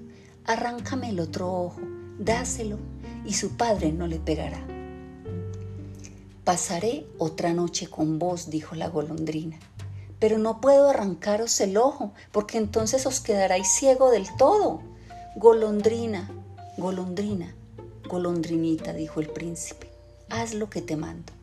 Arráncame 0.45 1.09
el 1.09 1.19
otro 1.19 1.53
ojo, 1.53 1.81
dáselo 2.19 2.77
y 3.25 3.33
su 3.33 3.55
padre 3.55 3.91
no 3.91 4.07
le 4.07 4.19
pegará. 4.19 4.76
Pasaré 6.47 7.05
otra 7.17 7.51
noche 7.51 7.87
con 7.87 8.19
vos, 8.19 8.49
dijo 8.49 8.73
la 8.73 8.87
golondrina, 8.87 9.59
pero 10.17 10.37
no 10.37 10.61
puedo 10.61 10.89
arrancaros 10.89 11.59
el 11.59 11.75
ojo, 11.75 12.13
porque 12.31 12.57
entonces 12.57 13.05
os 13.05 13.19
quedaráis 13.19 13.67
ciego 13.67 14.11
del 14.11 14.27
todo. 14.37 14.79
Golondrina, 15.35 16.31
golondrina, 16.77 17.53
golondrinita, 18.07 18.93
dijo 18.93 19.19
el 19.19 19.27
príncipe, 19.27 19.89
haz 20.29 20.53
lo 20.53 20.69
que 20.69 20.81
te 20.81 20.95
mando. 20.95 21.33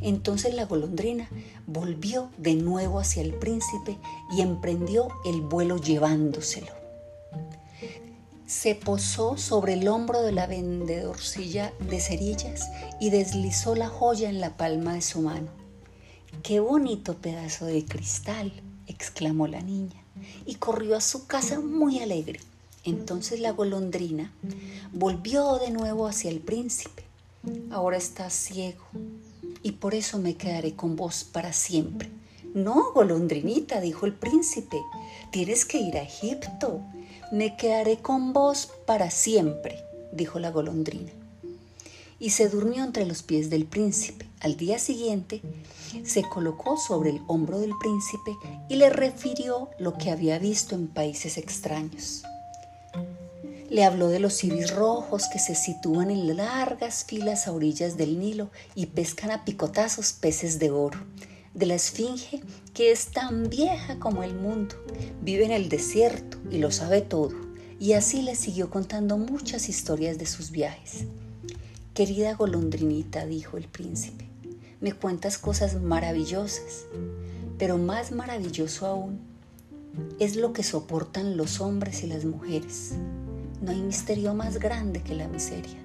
Entonces 0.00 0.52
la 0.52 0.66
golondrina 0.66 1.28
volvió 1.68 2.28
de 2.36 2.56
nuevo 2.56 2.98
hacia 2.98 3.22
el 3.22 3.34
príncipe 3.34 3.98
y 4.32 4.40
emprendió 4.40 5.10
el 5.24 5.42
vuelo 5.42 5.76
llevándoselo 5.76 6.79
se 8.50 8.74
posó 8.74 9.36
sobre 9.36 9.74
el 9.74 9.86
hombro 9.86 10.22
de 10.22 10.32
la 10.32 10.48
vendedorcilla 10.48 11.72
de 11.88 12.00
cerillas 12.00 12.68
y 12.98 13.10
deslizó 13.10 13.76
la 13.76 13.86
joya 13.86 14.28
en 14.28 14.40
la 14.40 14.56
palma 14.56 14.94
de 14.94 15.02
su 15.02 15.20
mano. 15.20 15.46
¡Qué 16.42 16.58
bonito 16.58 17.14
pedazo 17.14 17.66
de 17.66 17.84
cristal! 17.84 18.52
exclamó 18.88 19.46
la 19.46 19.60
niña 19.60 20.02
y 20.46 20.56
corrió 20.56 20.96
a 20.96 21.00
su 21.00 21.28
casa 21.28 21.60
muy 21.60 22.00
alegre. 22.00 22.40
Entonces 22.82 23.38
la 23.38 23.52
golondrina 23.52 24.32
volvió 24.92 25.60
de 25.60 25.70
nuevo 25.70 26.08
hacia 26.08 26.28
el 26.28 26.40
príncipe. 26.40 27.04
Ahora 27.70 27.98
estás 27.98 28.32
ciego 28.32 28.84
y 29.62 29.72
por 29.72 29.94
eso 29.94 30.18
me 30.18 30.34
quedaré 30.34 30.74
con 30.74 30.96
vos 30.96 31.22
para 31.22 31.52
siempre. 31.52 32.10
No, 32.52 32.92
golondrinita, 32.94 33.80
dijo 33.80 34.06
el 34.06 34.14
príncipe, 34.14 34.78
tienes 35.30 35.64
que 35.64 35.78
ir 35.78 35.96
a 35.96 36.02
Egipto 36.02 36.82
me 37.30 37.56
quedaré 37.56 37.98
con 37.98 38.32
vos 38.32 38.70
para 38.86 39.10
siempre, 39.10 39.84
dijo 40.12 40.38
la 40.38 40.50
golondrina. 40.50 41.12
Y 42.18 42.30
se 42.30 42.48
durmió 42.48 42.84
entre 42.84 43.06
los 43.06 43.22
pies 43.22 43.48
del 43.50 43.64
príncipe. 43.64 44.26
Al 44.40 44.56
día 44.56 44.78
siguiente 44.78 45.40
se 46.04 46.22
colocó 46.22 46.76
sobre 46.76 47.10
el 47.10 47.20
hombro 47.28 47.60
del 47.60 47.72
príncipe 47.78 48.32
y 48.68 48.76
le 48.76 48.90
refirió 48.90 49.70
lo 49.78 49.96
que 49.96 50.10
había 50.10 50.38
visto 50.38 50.74
en 50.74 50.88
países 50.88 51.38
extraños. 51.38 52.22
Le 53.70 53.84
habló 53.84 54.08
de 54.08 54.18
los 54.18 54.42
ibis 54.42 54.74
rojos 54.74 55.28
que 55.32 55.38
se 55.38 55.54
sitúan 55.54 56.10
en 56.10 56.36
largas 56.36 57.04
filas 57.04 57.46
a 57.46 57.52
orillas 57.52 57.96
del 57.96 58.18
Nilo 58.18 58.50
y 58.74 58.86
pescan 58.86 59.30
a 59.30 59.44
picotazos 59.44 60.12
peces 60.12 60.58
de 60.58 60.70
oro, 60.72 60.98
de 61.54 61.66
la 61.66 61.74
esfinge 61.74 62.40
que 62.74 62.92
es 62.92 63.08
tan 63.08 63.48
vieja 63.48 63.98
como 63.98 64.22
el 64.22 64.34
mundo, 64.34 64.76
vive 65.22 65.44
en 65.44 65.50
el 65.50 65.68
desierto 65.68 66.38
y 66.50 66.58
lo 66.58 66.70
sabe 66.70 67.00
todo, 67.00 67.32
y 67.78 67.94
así 67.94 68.22
le 68.22 68.36
siguió 68.36 68.70
contando 68.70 69.18
muchas 69.18 69.68
historias 69.68 70.18
de 70.18 70.26
sus 70.26 70.50
viajes. 70.50 71.04
Querida 71.94 72.34
golondrinita, 72.34 73.26
dijo 73.26 73.56
el 73.56 73.68
príncipe, 73.68 74.26
me 74.80 74.92
cuentas 74.92 75.38
cosas 75.38 75.80
maravillosas, 75.80 76.86
pero 77.58 77.76
más 77.78 78.12
maravilloso 78.12 78.86
aún 78.86 79.18
es 80.18 80.36
lo 80.36 80.52
que 80.52 80.62
soportan 80.62 81.36
los 81.36 81.60
hombres 81.60 82.02
y 82.02 82.06
las 82.06 82.24
mujeres. 82.24 82.92
No 83.60 83.72
hay 83.72 83.82
misterio 83.82 84.32
más 84.34 84.58
grande 84.58 85.02
que 85.02 85.14
la 85.14 85.28
miseria. 85.28 85.78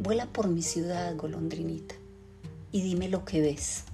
Vuela 0.00 0.26
por 0.26 0.48
mi 0.48 0.62
ciudad, 0.62 1.16
golondrinita, 1.16 1.94
y 2.70 2.82
dime 2.82 3.08
lo 3.08 3.24
que 3.24 3.40
ves. 3.40 3.84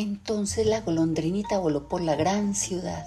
Entonces 0.00 0.64
la 0.66 0.80
golondrinita 0.80 1.58
voló 1.58 1.86
por 1.86 2.00
la 2.00 2.16
gran 2.16 2.54
ciudad 2.54 3.04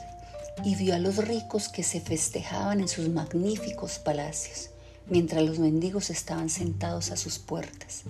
y 0.63 0.75
vio 0.75 0.93
a 0.93 0.99
los 0.99 1.17
ricos 1.27 1.67
que 1.67 1.81
se 1.81 1.99
festejaban 1.99 2.81
en 2.81 2.87
sus 2.87 3.09
magníficos 3.09 3.97
palacios, 3.97 4.69
mientras 5.09 5.41
los 5.41 5.57
mendigos 5.57 6.11
estaban 6.11 6.51
sentados 6.51 7.09
a 7.09 7.17
sus 7.17 7.39
puertas. 7.39 8.03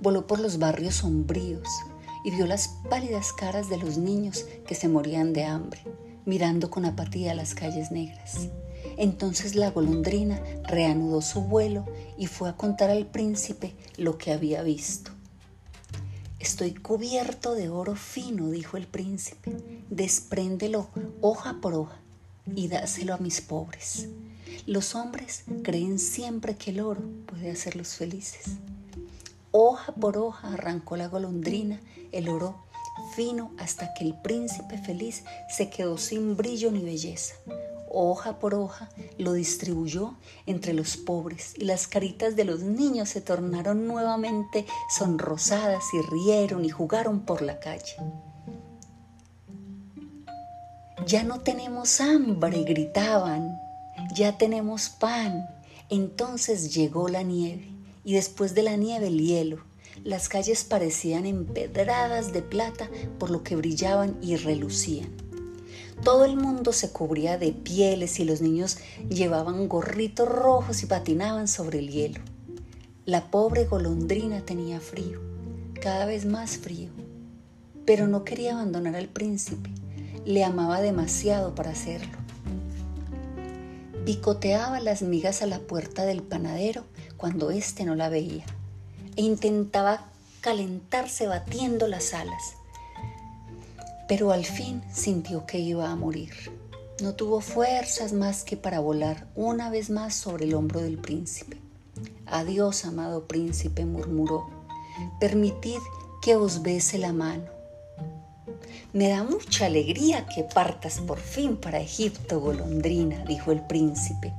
Voló 0.00 0.28
por 0.28 0.38
los 0.38 0.60
barrios 0.60 0.94
sombríos 0.94 1.66
y 2.24 2.30
vio 2.30 2.46
las 2.46 2.68
pálidas 2.88 3.32
caras 3.32 3.68
de 3.68 3.78
los 3.78 3.98
niños 3.98 4.46
que 4.68 4.76
se 4.76 4.86
morían 4.86 5.32
de 5.32 5.42
hambre, 5.42 5.80
mirando 6.24 6.70
con 6.70 6.84
apatía 6.84 7.34
las 7.34 7.56
calles 7.56 7.90
negras. 7.90 8.50
Entonces 8.98 9.56
la 9.56 9.72
golondrina 9.72 10.40
reanudó 10.68 11.22
su 11.22 11.40
vuelo 11.40 11.86
y 12.16 12.28
fue 12.28 12.48
a 12.48 12.56
contar 12.56 12.88
al 12.88 13.04
príncipe 13.04 13.74
lo 13.96 14.16
que 14.16 14.30
había 14.30 14.62
visto. 14.62 15.10
Estoy 16.42 16.74
cubierto 16.74 17.54
de 17.54 17.68
oro 17.68 17.94
fino, 17.94 18.50
dijo 18.50 18.76
el 18.76 18.88
príncipe. 18.88 19.56
Despréndelo 19.90 20.88
hoja 21.20 21.58
por 21.60 21.74
hoja 21.74 22.00
y 22.56 22.66
dáselo 22.66 23.14
a 23.14 23.18
mis 23.18 23.40
pobres. 23.40 24.08
Los 24.66 24.96
hombres 24.96 25.44
creen 25.62 26.00
siempre 26.00 26.56
que 26.56 26.72
el 26.72 26.80
oro 26.80 27.00
puede 27.26 27.52
hacerlos 27.52 27.94
felices. 27.94 28.56
Hoja 29.52 29.94
por 29.94 30.18
hoja 30.18 30.54
arrancó 30.54 30.96
la 30.96 31.06
golondrina 31.06 31.80
el 32.10 32.28
oro 32.28 32.56
fino 33.14 33.52
hasta 33.56 33.94
que 33.94 34.04
el 34.04 34.20
príncipe 34.20 34.78
feliz 34.78 35.22
se 35.48 35.70
quedó 35.70 35.96
sin 35.96 36.36
brillo 36.36 36.72
ni 36.72 36.82
belleza 36.82 37.36
hoja 37.92 38.38
por 38.38 38.54
hoja, 38.54 38.88
lo 39.18 39.32
distribuyó 39.34 40.16
entre 40.46 40.72
los 40.72 40.96
pobres 40.96 41.54
y 41.56 41.64
las 41.64 41.86
caritas 41.86 42.36
de 42.36 42.44
los 42.44 42.60
niños 42.60 43.10
se 43.10 43.20
tornaron 43.20 43.86
nuevamente 43.86 44.66
sonrosadas 44.90 45.84
y 45.92 46.00
rieron 46.10 46.64
y 46.64 46.70
jugaron 46.70 47.20
por 47.20 47.42
la 47.42 47.60
calle. 47.60 47.96
Ya 51.06 51.24
no 51.24 51.40
tenemos 51.40 52.00
hambre, 52.00 52.62
gritaban, 52.62 53.58
ya 54.14 54.38
tenemos 54.38 54.88
pan. 54.88 55.48
Entonces 55.90 56.74
llegó 56.74 57.08
la 57.08 57.22
nieve 57.22 57.68
y 58.04 58.14
después 58.14 58.54
de 58.54 58.62
la 58.62 58.76
nieve 58.76 59.08
el 59.08 59.20
hielo. 59.20 59.64
Las 60.04 60.28
calles 60.28 60.64
parecían 60.64 61.26
empedradas 61.26 62.32
de 62.32 62.42
plata 62.42 62.88
por 63.18 63.30
lo 63.30 63.42
que 63.42 63.56
brillaban 63.56 64.16
y 64.22 64.36
relucían. 64.36 65.21
Todo 66.04 66.24
el 66.24 66.36
mundo 66.36 66.72
se 66.72 66.90
cubría 66.90 67.38
de 67.38 67.52
pieles 67.52 68.18
y 68.18 68.24
los 68.24 68.40
niños 68.40 68.78
llevaban 69.08 69.68
gorritos 69.68 70.28
rojos 70.28 70.82
y 70.82 70.86
patinaban 70.86 71.46
sobre 71.46 71.78
el 71.78 71.90
hielo. 71.90 72.20
La 73.04 73.30
pobre 73.30 73.66
golondrina 73.66 74.40
tenía 74.40 74.80
frío, 74.80 75.20
cada 75.80 76.04
vez 76.04 76.24
más 76.24 76.58
frío, 76.58 76.90
pero 77.86 78.08
no 78.08 78.24
quería 78.24 78.54
abandonar 78.54 78.96
al 78.96 79.08
príncipe. 79.08 79.70
Le 80.24 80.42
amaba 80.42 80.80
demasiado 80.80 81.54
para 81.54 81.70
hacerlo. 81.70 82.18
Picoteaba 84.04 84.80
las 84.80 85.02
migas 85.02 85.40
a 85.40 85.46
la 85.46 85.60
puerta 85.60 86.04
del 86.04 86.24
panadero 86.24 86.84
cuando 87.16 87.52
éste 87.52 87.84
no 87.84 87.94
la 87.94 88.08
veía 88.08 88.44
e 89.14 89.22
intentaba 89.22 90.06
calentarse 90.40 91.28
batiendo 91.28 91.86
las 91.86 92.12
alas 92.12 92.56
pero 94.08 94.32
al 94.32 94.44
fin 94.44 94.82
sintió 94.92 95.46
que 95.46 95.58
iba 95.58 95.90
a 95.90 95.96
morir. 95.96 96.32
No 97.02 97.14
tuvo 97.14 97.40
fuerzas 97.40 98.12
más 98.12 98.44
que 98.44 98.56
para 98.56 98.80
volar 98.80 99.26
una 99.34 99.70
vez 99.70 99.90
más 99.90 100.14
sobre 100.14 100.44
el 100.44 100.54
hombro 100.54 100.80
del 100.80 100.98
príncipe. 100.98 101.58
Adiós, 102.26 102.84
amado 102.84 103.26
príncipe, 103.26 103.84
murmuró. 103.84 104.48
Permitid 105.18 105.80
que 106.22 106.36
os 106.36 106.62
bese 106.62 106.98
la 106.98 107.12
mano. 107.12 107.44
Me 108.92 109.08
da 109.08 109.24
mucha 109.24 109.66
alegría 109.66 110.26
que 110.26 110.44
partas 110.44 111.00
por 111.00 111.18
fin 111.18 111.56
para 111.56 111.80
Egipto, 111.80 112.40
golondrina, 112.40 113.24
dijo 113.24 113.50
el 113.50 113.66
príncipe. 113.66 114.32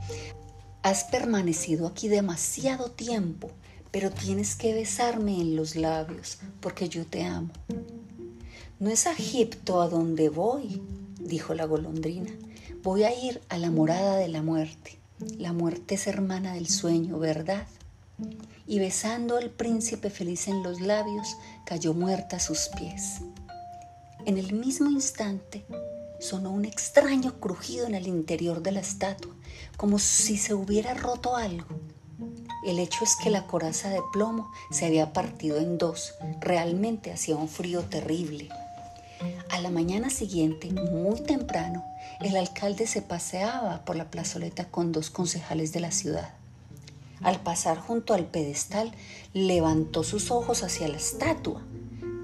Has 0.83 1.05
permanecido 1.05 1.87
aquí 1.87 2.07
demasiado 2.07 2.91
tiempo, 2.91 3.49
pero 3.89 4.11
tienes 4.11 4.55
que 4.55 4.73
besarme 4.73 5.41
en 5.41 5.55
los 5.55 5.75
labios, 5.75 6.39
porque 6.59 6.87
yo 6.87 7.05
te 7.05 7.23
amo. 7.23 7.49
No 8.83 8.89
es 8.89 9.05
Egipto 9.05 9.81
a 9.81 9.87
donde 9.87 10.27
voy, 10.27 10.81
dijo 11.17 11.53
la 11.53 11.63
golondrina. 11.63 12.31
Voy 12.81 13.05
a 13.05 13.17
ir 13.17 13.39
a 13.47 13.57
la 13.57 13.71
morada 13.71 14.17
de 14.17 14.27
la 14.27 14.41
muerte. 14.41 14.99
La 15.37 15.53
muerte 15.53 15.95
es 15.95 16.05
hermana 16.05 16.55
del 16.55 16.67
sueño, 16.67 17.17
¿verdad? 17.17 17.65
Y 18.67 18.79
besando 18.79 19.37
al 19.37 19.51
príncipe 19.51 20.09
feliz 20.09 20.49
en 20.49 20.63
los 20.63 20.81
labios, 20.81 21.37
cayó 21.65 21.93
muerta 21.93 22.35
a 22.35 22.39
sus 22.41 22.67
pies. 22.77 23.21
En 24.25 24.37
el 24.37 24.51
mismo 24.51 24.91
instante 24.91 25.63
sonó 26.19 26.51
un 26.51 26.65
extraño 26.65 27.39
crujido 27.39 27.87
en 27.87 27.95
el 27.95 28.05
interior 28.05 28.61
de 28.61 28.73
la 28.73 28.81
estatua, 28.81 29.33
como 29.77 29.97
si 29.97 30.35
se 30.35 30.55
hubiera 30.55 30.93
roto 30.93 31.37
algo. 31.37 31.67
El 32.65 32.79
hecho 32.79 33.05
es 33.05 33.15
que 33.15 33.29
la 33.29 33.47
coraza 33.47 33.89
de 33.89 34.01
plomo 34.11 34.51
se 34.71 34.85
había 34.85 35.13
partido 35.13 35.55
en 35.57 35.77
dos. 35.77 36.15
Realmente 36.41 37.13
hacía 37.13 37.37
un 37.37 37.47
frío 37.47 37.83
terrible. 37.83 38.49
A 39.49 39.59
la 39.59 39.69
mañana 39.69 40.09
siguiente, 40.09 40.71
muy 40.71 41.21
temprano, 41.21 41.85
el 42.19 42.35
alcalde 42.35 42.87
se 42.87 43.01
paseaba 43.01 43.85
por 43.85 43.95
la 43.95 44.09
plazoleta 44.09 44.65
con 44.65 44.91
dos 44.91 45.09
concejales 45.09 45.71
de 45.73 45.79
la 45.79 45.91
ciudad. 45.91 46.33
Al 47.21 47.39
pasar 47.41 47.77
junto 47.77 48.13
al 48.13 48.25
pedestal, 48.25 48.91
levantó 49.33 50.03
sus 50.03 50.31
ojos 50.31 50.63
hacia 50.63 50.87
la 50.87 50.97
estatua. 50.97 51.61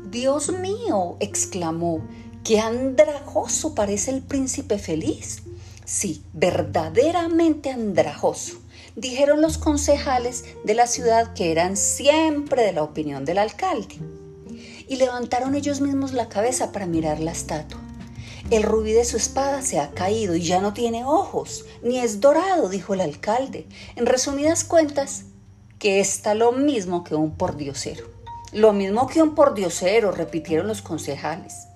Dios 0.09 0.51
mío, 0.51 1.17
exclamó, 1.19 2.01
qué 2.43 2.59
andrajoso 2.59 3.75
parece 3.75 4.11
el 4.11 4.21
príncipe 4.21 4.77
feliz. 4.77 5.43
Sí, 5.85 6.23
verdaderamente 6.33 7.71
andrajoso, 7.71 8.57
dijeron 8.95 9.41
los 9.41 9.57
concejales 9.57 10.45
de 10.63 10.73
la 10.73 10.87
ciudad 10.87 11.33
que 11.33 11.51
eran 11.51 11.77
siempre 11.77 12.63
de 12.63 12.73
la 12.73 12.83
opinión 12.83 13.23
del 13.25 13.37
alcalde 13.37 13.97
y 14.89 14.95
levantaron 14.97 15.55
ellos 15.55 15.79
mismos 15.79 16.13
la 16.13 16.27
cabeza 16.27 16.71
para 16.71 16.87
mirar 16.87 17.19
la 17.19 17.31
estatua. 17.31 17.79
El 18.49 18.63
rubí 18.63 18.91
de 18.93 19.05
su 19.05 19.15
espada 19.15 19.61
se 19.61 19.79
ha 19.79 19.91
caído 19.91 20.35
y 20.35 20.41
ya 20.41 20.59
no 20.59 20.73
tiene 20.73 21.05
ojos, 21.05 21.65
ni 21.83 21.99
es 21.99 22.19
dorado, 22.19 22.67
dijo 22.67 22.95
el 22.95 23.01
alcalde. 23.01 23.67
En 23.95 24.07
resumidas 24.07 24.63
cuentas, 24.63 25.25
que 25.77 25.99
está 25.99 26.33
lo 26.33 26.51
mismo 26.51 27.03
que 27.03 27.13
un 27.13 27.37
pordiosero. 27.37 28.09
Lo 28.51 28.73
mismo 28.73 29.05
que 29.05 29.21
un 29.21 29.35
pordiosero, 29.35 30.11
repitieron 30.11 30.67
los 30.67 30.81
concejales. 30.81 31.67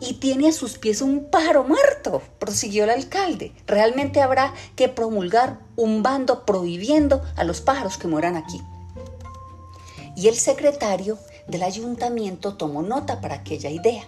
Y 0.00 0.14
tiene 0.14 0.48
a 0.48 0.52
sus 0.52 0.78
pies 0.78 1.02
un 1.02 1.30
pájaro 1.30 1.64
muerto, 1.64 2.22
prosiguió 2.38 2.84
el 2.84 2.90
alcalde. 2.90 3.52
Realmente 3.66 4.22
habrá 4.22 4.54
que 4.76 4.88
promulgar 4.88 5.58
un 5.76 6.02
bando 6.02 6.46
prohibiendo 6.46 7.22
a 7.36 7.44
los 7.44 7.60
pájaros 7.60 7.98
que 7.98 8.08
mueran 8.08 8.36
aquí. 8.36 8.62
Y 10.16 10.28
el 10.28 10.36
secretario 10.36 11.18
del 11.50 11.62
ayuntamiento 11.62 12.54
tomó 12.54 12.82
nota 12.82 13.20
para 13.20 13.36
aquella 13.36 13.70
idea. 13.70 14.04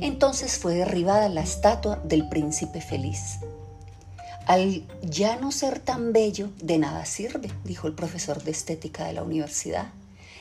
Entonces 0.00 0.58
fue 0.58 0.74
derribada 0.74 1.28
la 1.28 1.42
estatua 1.42 2.00
del 2.04 2.28
príncipe 2.28 2.80
feliz. 2.80 3.38
Al 4.46 4.84
ya 5.02 5.36
no 5.36 5.52
ser 5.52 5.78
tan 5.78 6.12
bello, 6.12 6.50
de 6.62 6.78
nada 6.78 7.06
sirve, 7.06 7.50
dijo 7.64 7.86
el 7.86 7.94
profesor 7.94 8.42
de 8.42 8.50
estética 8.50 9.06
de 9.06 9.14
la 9.14 9.22
universidad. 9.22 9.86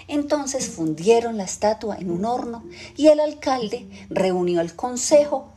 Entonces 0.08 0.68
fundieron 0.68 1.38
la 1.38 1.46
estatua 1.46 1.96
en 1.98 2.12
un 2.12 2.26
horno 2.26 2.64
y 2.98 3.08
el 3.08 3.22
alcalde 3.22 3.88
reunió 4.10 4.60
al 4.60 4.76
consejo 4.76 5.48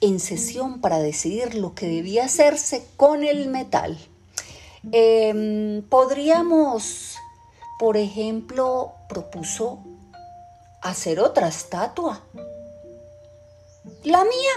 en 0.00 0.20
sesión 0.20 0.80
para 0.80 0.98
decidir 0.98 1.54
lo 1.54 1.74
que 1.74 1.86
debía 1.86 2.24
hacerse 2.24 2.86
con 2.96 3.22
el 3.24 3.48
metal. 3.48 3.98
Em, 4.92 5.82
podríamos, 5.82 7.16
por 7.78 7.96
ejemplo, 7.96 8.92
propuso 9.08 9.80
hacer 10.88 11.20
otra 11.20 11.48
estatua. 11.48 12.22
La 14.04 14.24
mía, 14.24 14.52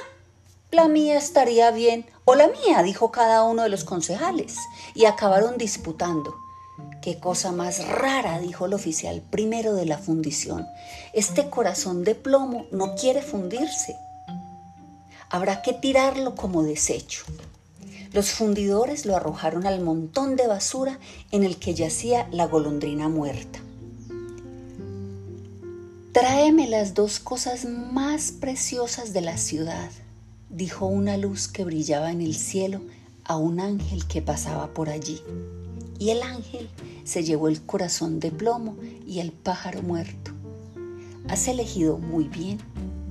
la 0.71 0.87
mía 0.87 1.17
estaría 1.17 1.71
bien, 1.71 2.05
o 2.25 2.35
la 2.35 2.47
mía, 2.47 2.83
dijo 2.83 3.11
cada 3.11 3.43
uno 3.43 3.63
de 3.63 3.69
los 3.69 3.83
concejales, 3.83 4.55
y 4.93 5.05
acabaron 5.05 5.57
disputando. 5.57 6.35
Qué 7.01 7.19
cosa 7.19 7.51
más 7.51 7.87
rara, 7.87 8.39
dijo 8.39 8.65
el 8.65 8.73
oficial 8.73 9.21
primero 9.21 9.73
de 9.73 9.85
la 9.85 9.97
fundición. 9.97 10.67
Este 11.13 11.49
corazón 11.49 12.03
de 12.03 12.13
plomo 12.15 12.65
no 12.71 12.95
quiere 12.95 13.21
fundirse. 13.21 13.95
Habrá 15.29 15.61
que 15.61 15.73
tirarlo 15.73 16.35
como 16.35 16.63
desecho. 16.63 17.23
Los 18.11 18.31
fundidores 18.31 19.05
lo 19.05 19.15
arrojaron 19.15 19.65
al 19.65 19.81
montón 19.81 20.35
de 20.35 20.47
basura 20.47 20.99
en 21.31 21.43
el 21.43 21.57
que 21.57 21.73
yacía 21.73 22.27
la 22.31 22.47
golondrina 22.47 23.07
muerta. 23.07 23.59
Tráeme 26.11 26.67
las 26.67 26.95
dos 26.95 27.19
cosas 27.19 27.65
más 27.65 28.31
preciosas 28.31 29.13
de 29.13 29.21
la 29.21 29.37
ciudad, 29.37 29.91
dijo 30.49 30.87
una 30.87 31.17
luz 31.17 31.47
que 31.47 31.63
brillaba 31.63 32.11
en 32.11 32.21
el 32.21 32.33
cielo 32.33 32.81
a 33.25 33.37
un 33.37 33.59
ángel 33.59 34.07
que 34.07 34.23
pasaba 34.23 34.73
por 34.73 34.89
allí. 34.89 35.21
Y 35.99 36.09
el 36.09 36.23
ángel 36.23 36.67
se 37.03 37.23
llevó 37.23 37.47
el 37.47 37.61
corazón 37.61 38.19
de 38.19 38.31
plomo 38.31 38.75
y 39.05 39.19
el 39.19 39.31
pájaro 39.31 39.83
muerto. 39.83 40.31
Has 41.27 41.47
elegido 41.47 41.99
muy 41.99 42.23
bien, 42.27 42.57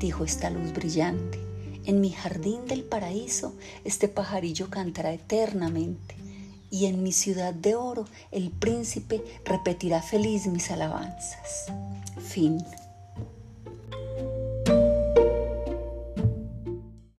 dijo 0.00 0.24
esta 0.24 0.50
luz 0.50 0.72
brillante. 0.72 1.38
En 1.84 2.00
mi 2.00 2.10
jardín 2.10 2.66
del 2.66 2.82
paraíso 2.82 3.54
este 3.84 4.08
pajarillo 4.08 4.70
cantará 4.70 5.12
eternamente, 5.12 6.16
y 6.68 6.86
en 6.86 7.04
mi 7.04 7.12
ciudad 7.12 7.54
de 7.54 7.76
oro 7.76 8.06
el 8.32 8.50
príncipe 8.50 9.22
repetirá 9.44 10.02
feliz 10.02 10.48
mis 10.48 10.68
alabanzas. 10.72 11.66
Fin. 12.26 12.58